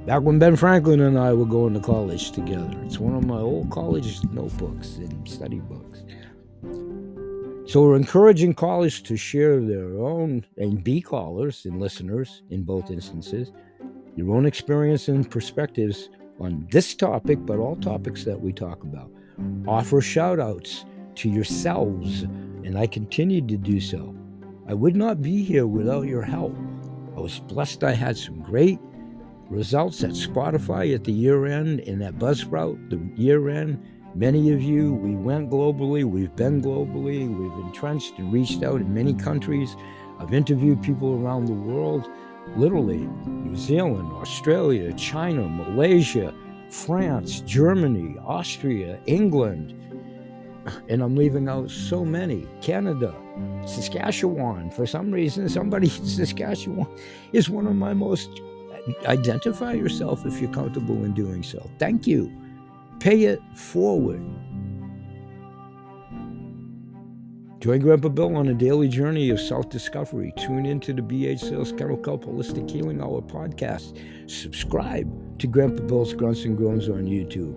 Back 0.06 0.22
when 0.22 0.38
Ben 0.38 0.56
Franklin 0.56 1.02
and 1.02 1.18
I 1.18 1.34
were 1.34 1.48
going 1.48 1.74
to 1.74 1.80
college 1.80 2.32
together. 2.32 2.70
It's 2.84 3.00
one 3.00 3.16
of 3.16 3.26
my 3.26 3.40
old 3.40 3.72
college 3.72 4.24
notebooks 4.26 4.98
and 4.98 5.28
study 5.28 5.62
books. 5.62 6.04
So 7.68 7.82
we're 7.82 7.96
encouraging 7.96 8.54
callers 8.54 9.02
to 9.02 9.18
share 9.18 9.60
their 9.60 9.98
own 9.98 10.46
and 10.56 10.84
be 10.84 11.02
callers 11.02 11.66
and 11.66 11.80
listeners 11.80 12.44
in 12.52 12.62
both 12.62 12.92
instances, 12.92 13.52
your 14.16 14.36
own 14.36 14.46
experience 14.46 15.08
and 15.08 15.30
perspectives 15.30 16.10
on 16.40 16.68
this 16.70 16.94
topic, 16.94 17.40
but 17.44 17.58
all 17.58 17.76
topics 17.76 18.24
that 18.26 18.40
we 18.40 18.54
talk 18.54 18.84
about. 18.84 19.10
Offer 19.68 20.00
shout 20.02 20.40
outs 20.40 20.86
to 21.16 21.28
yourselves, 21.28 22.22
and 22.22 22.78
I 22.78 22.86
continue 22.86 23.42
to 23.42 23.58
do 23.58 23.80
so. 23.80 24.16
I 24.68 24.76
would 24.76 24.96
not 24.96 25.24
be 25.24 25.44
here 25.44 25.66
without 25.66 26.06
your 26.06 26.22
help. 26.22 26.56
I 27.18 27.20
was 27.20 27.40
blessed 27.40 27.84
I 27.84 27.94
had 27.94 28.16
some 28.16 28.42
great 28.44 28.80
results 29.50 30.04
at 30.04 30.12
Spotify 30.12 30.94
at 30.94 31.04
the 31.04 31.12
year 31.12 31.48
end 31.48 31.80
and 31.82 32.04
at 32.04 32.20
Buzzsprout 32.20 32.92
the 32.92 33.00
year 33.20 33.50
end 33.50 33.84
Many 34.16 34.54
of 34.54 34.62
you, 34.62 34.94
we 34.94 35.14
went 35.14 35.50
globally, 35.50 36.06
we've 36.06 36.34
been 36.38 36.62
globally, 36.62 37.28
we've 37.28 37.66
entrenched 37.66 38.18
and 38.18 38.32
reached 38.32 38.64
out 38.64 38.80
in 38.80 38.94
many 38.94 39.14
countries. 39.14 39.76
I've 40.20 40.34
interviewed 40.34 40.82
people 40.82 41.22
around 41.22 41.48
the 41.48 41.54
world, 41.54 42.08
literally 42.56 43.10
New 43.28 43.58
Zealand, 43.58 44.14
Australia, 44.14 44.94
China, 44.94 45.46
Malaysia, 45.50 46.34
France, 46.70 47.42
Germany, 47.42 48.16
Austria, 48.26 49.02
England, 49.06 49.74
and 50.88 51.02
I'm 51.02 51.18
leaving 51.18 51.50
out 51.50 51.70
so 51.70 52.06
many. 52.06 52.48
Canada, 52.62 53.14
Saskatchewan. 53.66 54.72
For 54.72 54.86
some 54.86 55.12
reason, 55.12 55.50
somebody 55.50 55.88
in 55.98 56.06
Saskatchewan 56.06 56.88
is 57.34 57.50
one 57.50 57.68
of 57.68 57.76
my 57.76 57.94
most. 57.94 58.30
Identify 59.08 59.74
yourself 59.74 60.26
if 60.26 60.40
you're 60.40 60.54
comfortable 60.54 61.04
in 61.04 61.14
doing 61.14 61.44
so. 61.44 61.70
Thank 61.80 62.08
you. 62.08 62.32
Pay 63.00 63.24
it 63.24 63.42
forward. 63.56 64.24
Join 67.66 67.80
Grandpa 67.80 68.10
Bill 68.10 68.36
on 68.36 68.50
a 68.50 68.54
daily 68.54 68.88
journey 68.88 69.32
of 69.32 69.40
self 69.40 69.70
discovery. 69.70 70.32
Tune 70.38 70.68
into 70.68 70.94
the 70.94 71.02
BH 71.02 71.40
Sales 71.40 71.72
Kennel 71.72 71.98
Kelp 71.98 72.26
Holistic 72.26 72.70
Healing 72.70 73.02
Hour 73.02 73.24
podcast. 73.24 74.00
Subscribe 74.30 75.40
to 75.40 75.48
Grandpa 75.48 75.82
Bill's 75.84 76.14
Grunts 76.14 76.46
and 76.46 76.56
Groans 76.56 76.90
on 76.90 77.06
YouTube. 77.06 77.56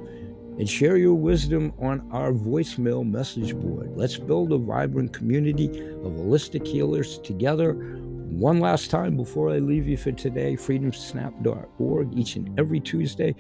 And 0.58 0.66
share 0.66 0.96
your 0.96 1.12
wisdom 1.12 1.74
on 1.78 2.08
our 2.10 2.32
voicemail 2.32 3.06
message 3.06 3.54
board. 3.54 3.92
Let's 3.96 4.16
build 4.16 4.50
a 4.52 4.56
vibrant 4.56 5.12
community 5.12 5.66
of 5.66 6.12
holistic 6.12 6.66
healers 6.66 7.18
together. 7.18 7.74
One 7.74 8.60
last 8.60 8.90
time 8.90 9.14
before 9.14 9.50
I 9.50 9.58
leave 9.58 9.86
you 9.86 9.98
for 9.98 10.12
today, 10.12 10.54
freedomsnap.org 10.56 12.18
each 12.18 12.36
and 12.36 12.58
every 12.58 12.80
Tuesday 12.80 13.34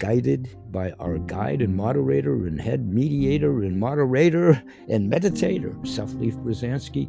guided 0.00 0.48
by 0.72 0.90
our 0.98 1.18
guide 1.18 1.62
and 1.62 1.76
moderator 1.76 2.46
and 2.46 2.60
head 2.60 2.92
mediator 2.92 3.62
and 3.62 3.78
moderator 3.78 4.60
and 4.88 5.12
meditator, 5.12 5.86
Seth-Leaf 5.86 6.34
Brzezinski. 6.38 7.08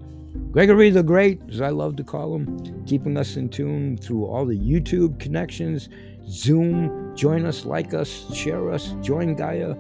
Gregory 0.52 0.92
the 0.92 1.02
Great, 1.02 1.42
as 1.50 1.62
I 1.62 1.70
love 1.70 1.96
to 1.96 2.04
call 2.04 2.36
him, 2.36 2.86
keeping 2.86 3.18
us 3.18 3.38
in 3.38 3.50
tune 3.50 3.98
through 3.98 4.26
all 4.26 4.46
the 4.46 4.58
YouTube 4.58 5.20
connections, 5.20 5.90
Zoom. 6.28 7.16
Join 7.16 7.46
us, 7.46 7.66
like 7.66 7.94
us, 7.94 8.34
share 8.36 8.70
us, 8.72 8.94
join 9.02 9.36
Gaia. 9.36 9.76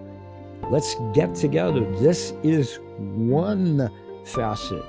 Let's 0.69 0.95
get 1.13 1.36
together. 1.36 1.82
This 2.00 2.34
is 2.43 2.80
one 2.97 3.91
facet 4.26 4.84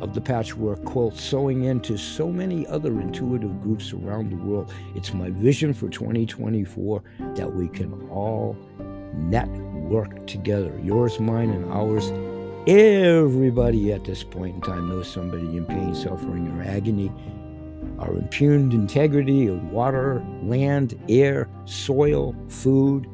of 0.00 0.14
the 0.14 0.20
patchwork 0.20 0.84
quilt 0.84 1.16
sewing 1.16 1.64
into 1.64 1.96
so 1.96 2.30
many 2.30 2.66
other 2.66 3.00
intuitive 3.00 3.62
groups 3.62 3.92
around 3.92 4.30
the 4.30 4.36
world. 4.36 4.72
It's 4.94 5.12
my 5.12 5.30
vision 5.30 5.74
for 5.74 5.88
2024 5.88 7.02
that 7.34 7.52
we 7.52 7.68
can 7.68 7.92
all 8.08 8.56
network 9.14 10.26
together. 10.26 10.78
Yours, 10.82 11.20
mine, 11.20 11.50
and 11.50 11.70
ours. 11.72 12.12
Everybody 12.66 13.92
at 13.92 14.04
this 14.04 14.22
point 14.22 14.56
in 14.56 14.60
time 14.60 14.88
knows 14.88 15.10
somebody 15.10 15.56
in 15.56 15.64
pain, 15.66 15.94
suffering, 15.94 16.48
or 16.48 16.62
agony. 16.62 17.12
Our 17.98 18.14
impugned 18.14 18.72
integrity 18.72 19.46
of 19.46 19.62
water, 19.70 20.24
land, 20.42 20.98
air, 21.08 21.48
soil, 21.64 22.34
food, 22.48 23.08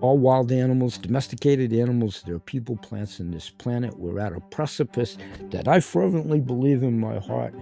all 0.00 0.18
wild 0.18 0.52
animals, 0.52 0.98
domesticated 0.98 1.72
animals, 1.72 2.22
there 2.26 2.36
are 2.36 2.40
people, 2.40 2.76
plants 2.76 3.20
in 3.20 3.30
this 3.30 3.50
planet. 3.50 3.98
We're 3.98 4.20
at 4.20 4.32
a 4.32 4.40
precipice 4.40 5.18
that 5.50 5.66
I 5.66 5.80
fervently 5.80 6.40
believe 6.40 6.82
in 6.82 6.98
my 6.98 7.18
heart 7.18 7.54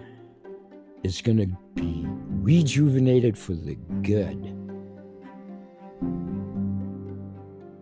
is 1.03 1.23
going 1.23 1.39
to 1.39 1.47
be 1.75 2.05
rejuvenated 2.07 3.39
for 3.39 3.55
the 3.55 3.77
good. 4.03 4.55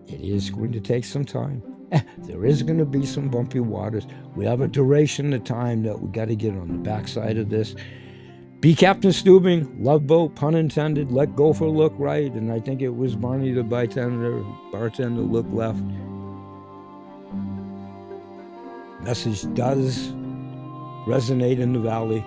It 0.07 0.21
is 0.21 0.51
going 0.51 0.73
to 0.73 0.81
take 0.81 1.05
some 1.05 1.25
time. 1.25 1.63
there 2.19 2.45
is 2.45 2.63
going 2.63 2.79
to 2.79 2.85
be 2.85 3.05
some 3.07 3.29
bumpy 3.29 3.61
waters. 3.61 4.07
We 4.37 4.45
have 4.47 4.61
a 4.61 4.69
duration 4.69 5.33
of 5.33 5.45
time 5.45 5.83
that 5.85 6.01
we 6.01 6.11
got 6.11 6.29
to 6.29 6.37
get 6.37 6.53
on 6.53 6.69
the 6.69 6.79
backside 6.79 7.39
of 7.39 7.51
this. 7.51 7.75
Be 8.65 8.75
Captain 8.75 9.11
Stubing, 9.11 9.71
Love 9.79 10.07
Boat, 10.07 10.37
pun 10.37 10.55
intended, 10.55 11.13
let 11.13 11.37
go 11.37 11.53
for 11.53 11.69
look 11.69 11.93
right, 11.99 12.33
and 12.33 12.51
I 12.51 12.61
think 12.61 12.81
it 12.81 12.89
was 12.89 13.15
Barney 13.15 13.53
the 13.53 13.63
bartender, 13.63 14.43
bartender 14.73 15.21
look 15.21 15.45
left. 15.51 15.85
Message 19.03 19.43
does 19.53 20.15
resonate 21.07 21.59
in 21.59 21.75
the 21.75 21.79
valley. 21.79 22.25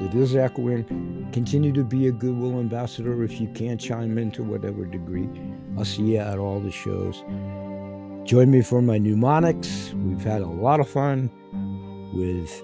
It 0.00 0.12
is 0.12 0.34
echoing. 0.34 1.28
Continue 1.32 1.72
to 1.74 1.84
be 1.84 2.08
a 2.08 2.10
goodwill 2.10 2.58
ambassador 2.58 3.22
if 3.22 3.40
you 3.40 3.46
can't 3.50 3.80
chime 3.80 4.18
in 4.18 4.32
to 4.32 4.42
whatever 4.42 4.86
degree. 4.86 5.28
I'll 5.78 5.84
see 5.84 6.14
you 6.14 6.18
at 6.18 6.40
all 6.40 6.58
the 6.58 6.72
shows. 6.72 7.22
Join 8.28 8.50
me 8.50 8.60
for 8.62 8.82
my 8.82 8.98
mnemonics. 8.98 9.94
We've 9.94 10.24
had 10.24 10.42
a 10.42 10.48
lot 10.48 10.80
of 10.80 10.88
fun 10.88 11.30
with 12.12 12.60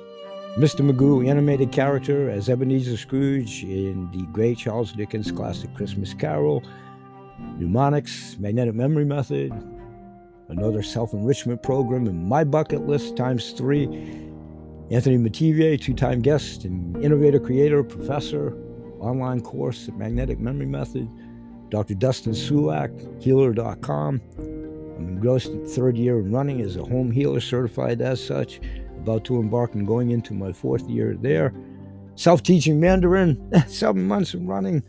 Mr. 0.57 0.85
Magoo, 0.85 1.27
animated 1.27 1.73
character 1.73 2.29
as 2.29 2.51
Ebenezer 2.51 2.99
Scrooge 2.99 3.65
in 3.65 4.11
the 4.13 4.27
great 4.33 4.59
Charles 4.59 4.93
Dickens 4.93 5.33
classic 5.33 5.73
Christmas 5.73 6.13
Carol. 6.13 6.63
Mnemonics, 7.59 8.37
magnetic 8.39 8.75
memory 8.75 9.07
method, 9.07 9.51
another 10.51 10.83
self 10.83 11.15
enrichment 11.15 11.63
program 11.63 12.07
in 12.07 12.29
my 12.29 12.45
bucket 12.45 12.87
list 12.87 13.17
times 13.17 13.53
three. 13.53 13.87
Anthony 14.91 15.17
Metivier, 15.17 15.81
two 15.81 15.95
time 15.95 16.21
guest 16.21 16.65
and 16.65 17.03
innovator 17.03 17.41
creator, 17.41 17.83
professor, 17.83 18.55
online 19.01 19.41
course 19.41 19.89
at 19.89 19.97
Magnetic 19.97 20.39
Memory 20.39 20.67
Method. 20.67 21.09
Dr. 21.71 21.95
Dustin 21.95 22.33
Sulak, 22.33 23.23
healer.com. 23.23 24.21
I'm 24.37 25.09
engrossed 25.09 25.49
in 25.49 25.67
third 25.67 25.97
year 25.97 26.21
in 26.21 26.31
running 26.31 26.61
as 26.61 26.77
a 26.77 26.85
home 26.85 27.11
healer, 27.11 27.41
certified 27.41 28.03
as 28.03 28.23
such. 28.23 28.61
About 29.03 29.25
to 29.25 29.39
embark 29.39 29.75
and 29.75 29.85
going 29.85 30.13
into 30.13 30.33
my 30.33 30.53
fourth 30.53 30.89
year 30.89 31.17
there. 31.21 31.53
Self 32.15 32.45
teaching 32.45 32.79
Mandarin, 32.79 33.51
seven 33.67 34.07
months 34.07 34.33
of 34.33 34.43
running. 34.43 34.85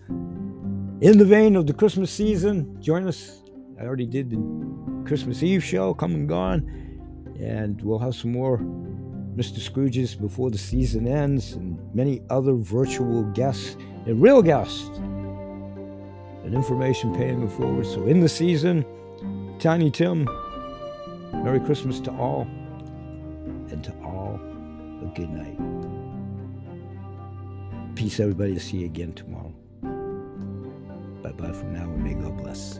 In 1.02 1.18
the 1.18 1.26
vein 1.26 1.56
of 1.56 1.66
the 1.66 1.74
Christmas 1.74 2.12
season, 2.12 2.80
join 2.80 3.08
us. 3.08 3.42
I 3.80 3.86
already 3.86 4.06
did 4.06 4.30
the 4.30 4.38
Christmas 5.08 5.42
Eve 5.42 5.64
show, 5.64 5.96
come 5.96 6.14
and 6.14 6.30
gone. 6.30 6.60
And 7.40 7.82
we'll 7.82 7.98
have 7.98 8.14
some 8.14 8.32
more 8.32 8.60
Mr. 9.36 9.58
Scrooge's 9.58 10.14
before 10.14 10.52
the 10.52 10.60
season 10.60 11.08
ends 11.08 11.54
and 11.54 11.80
many 11.96 12.22
other 12.30 12.54
virtual 12.54 13.24
guests 13.32 13.76
and 14.06 14.22
real 14.22 14.44
guests 14.44 14.90
and 16.44 16.54
information 16.54 17.16
paying 17.16 17.42
it 17.42 17.52
forward. 17.52 17.88
So 17.88 18.06
in 18.06 18.20
the 18.20 18.30
season, 18.30 18.86
Tiny 19.58 19.90
Tim, 19.90 20.26
Merry 21.34 21.60
Christmas 21.60 22.00
to 22.02 22.12
all, 22.12 22.48
and 23.74 23.84
to 23.84 23.92
all 24.04 24.40
a 25.02 25.06
good 25.16 25.30
night. 25.32 25.58
Peace, 27.96 28.20
everybody. 28.20 28.58
See 28.60 28.78
you 28.78 28.86
again 28.86 29.14
tomorrow. 29.14 29.54
Bye 31.24 31.32
bye 31.32 31.52
for 31.52 31.66
now, 31.66 31.84
and 31.84 32.04
may 32.04 32.14
God 32.14 32.38
bless. 32.38 32.80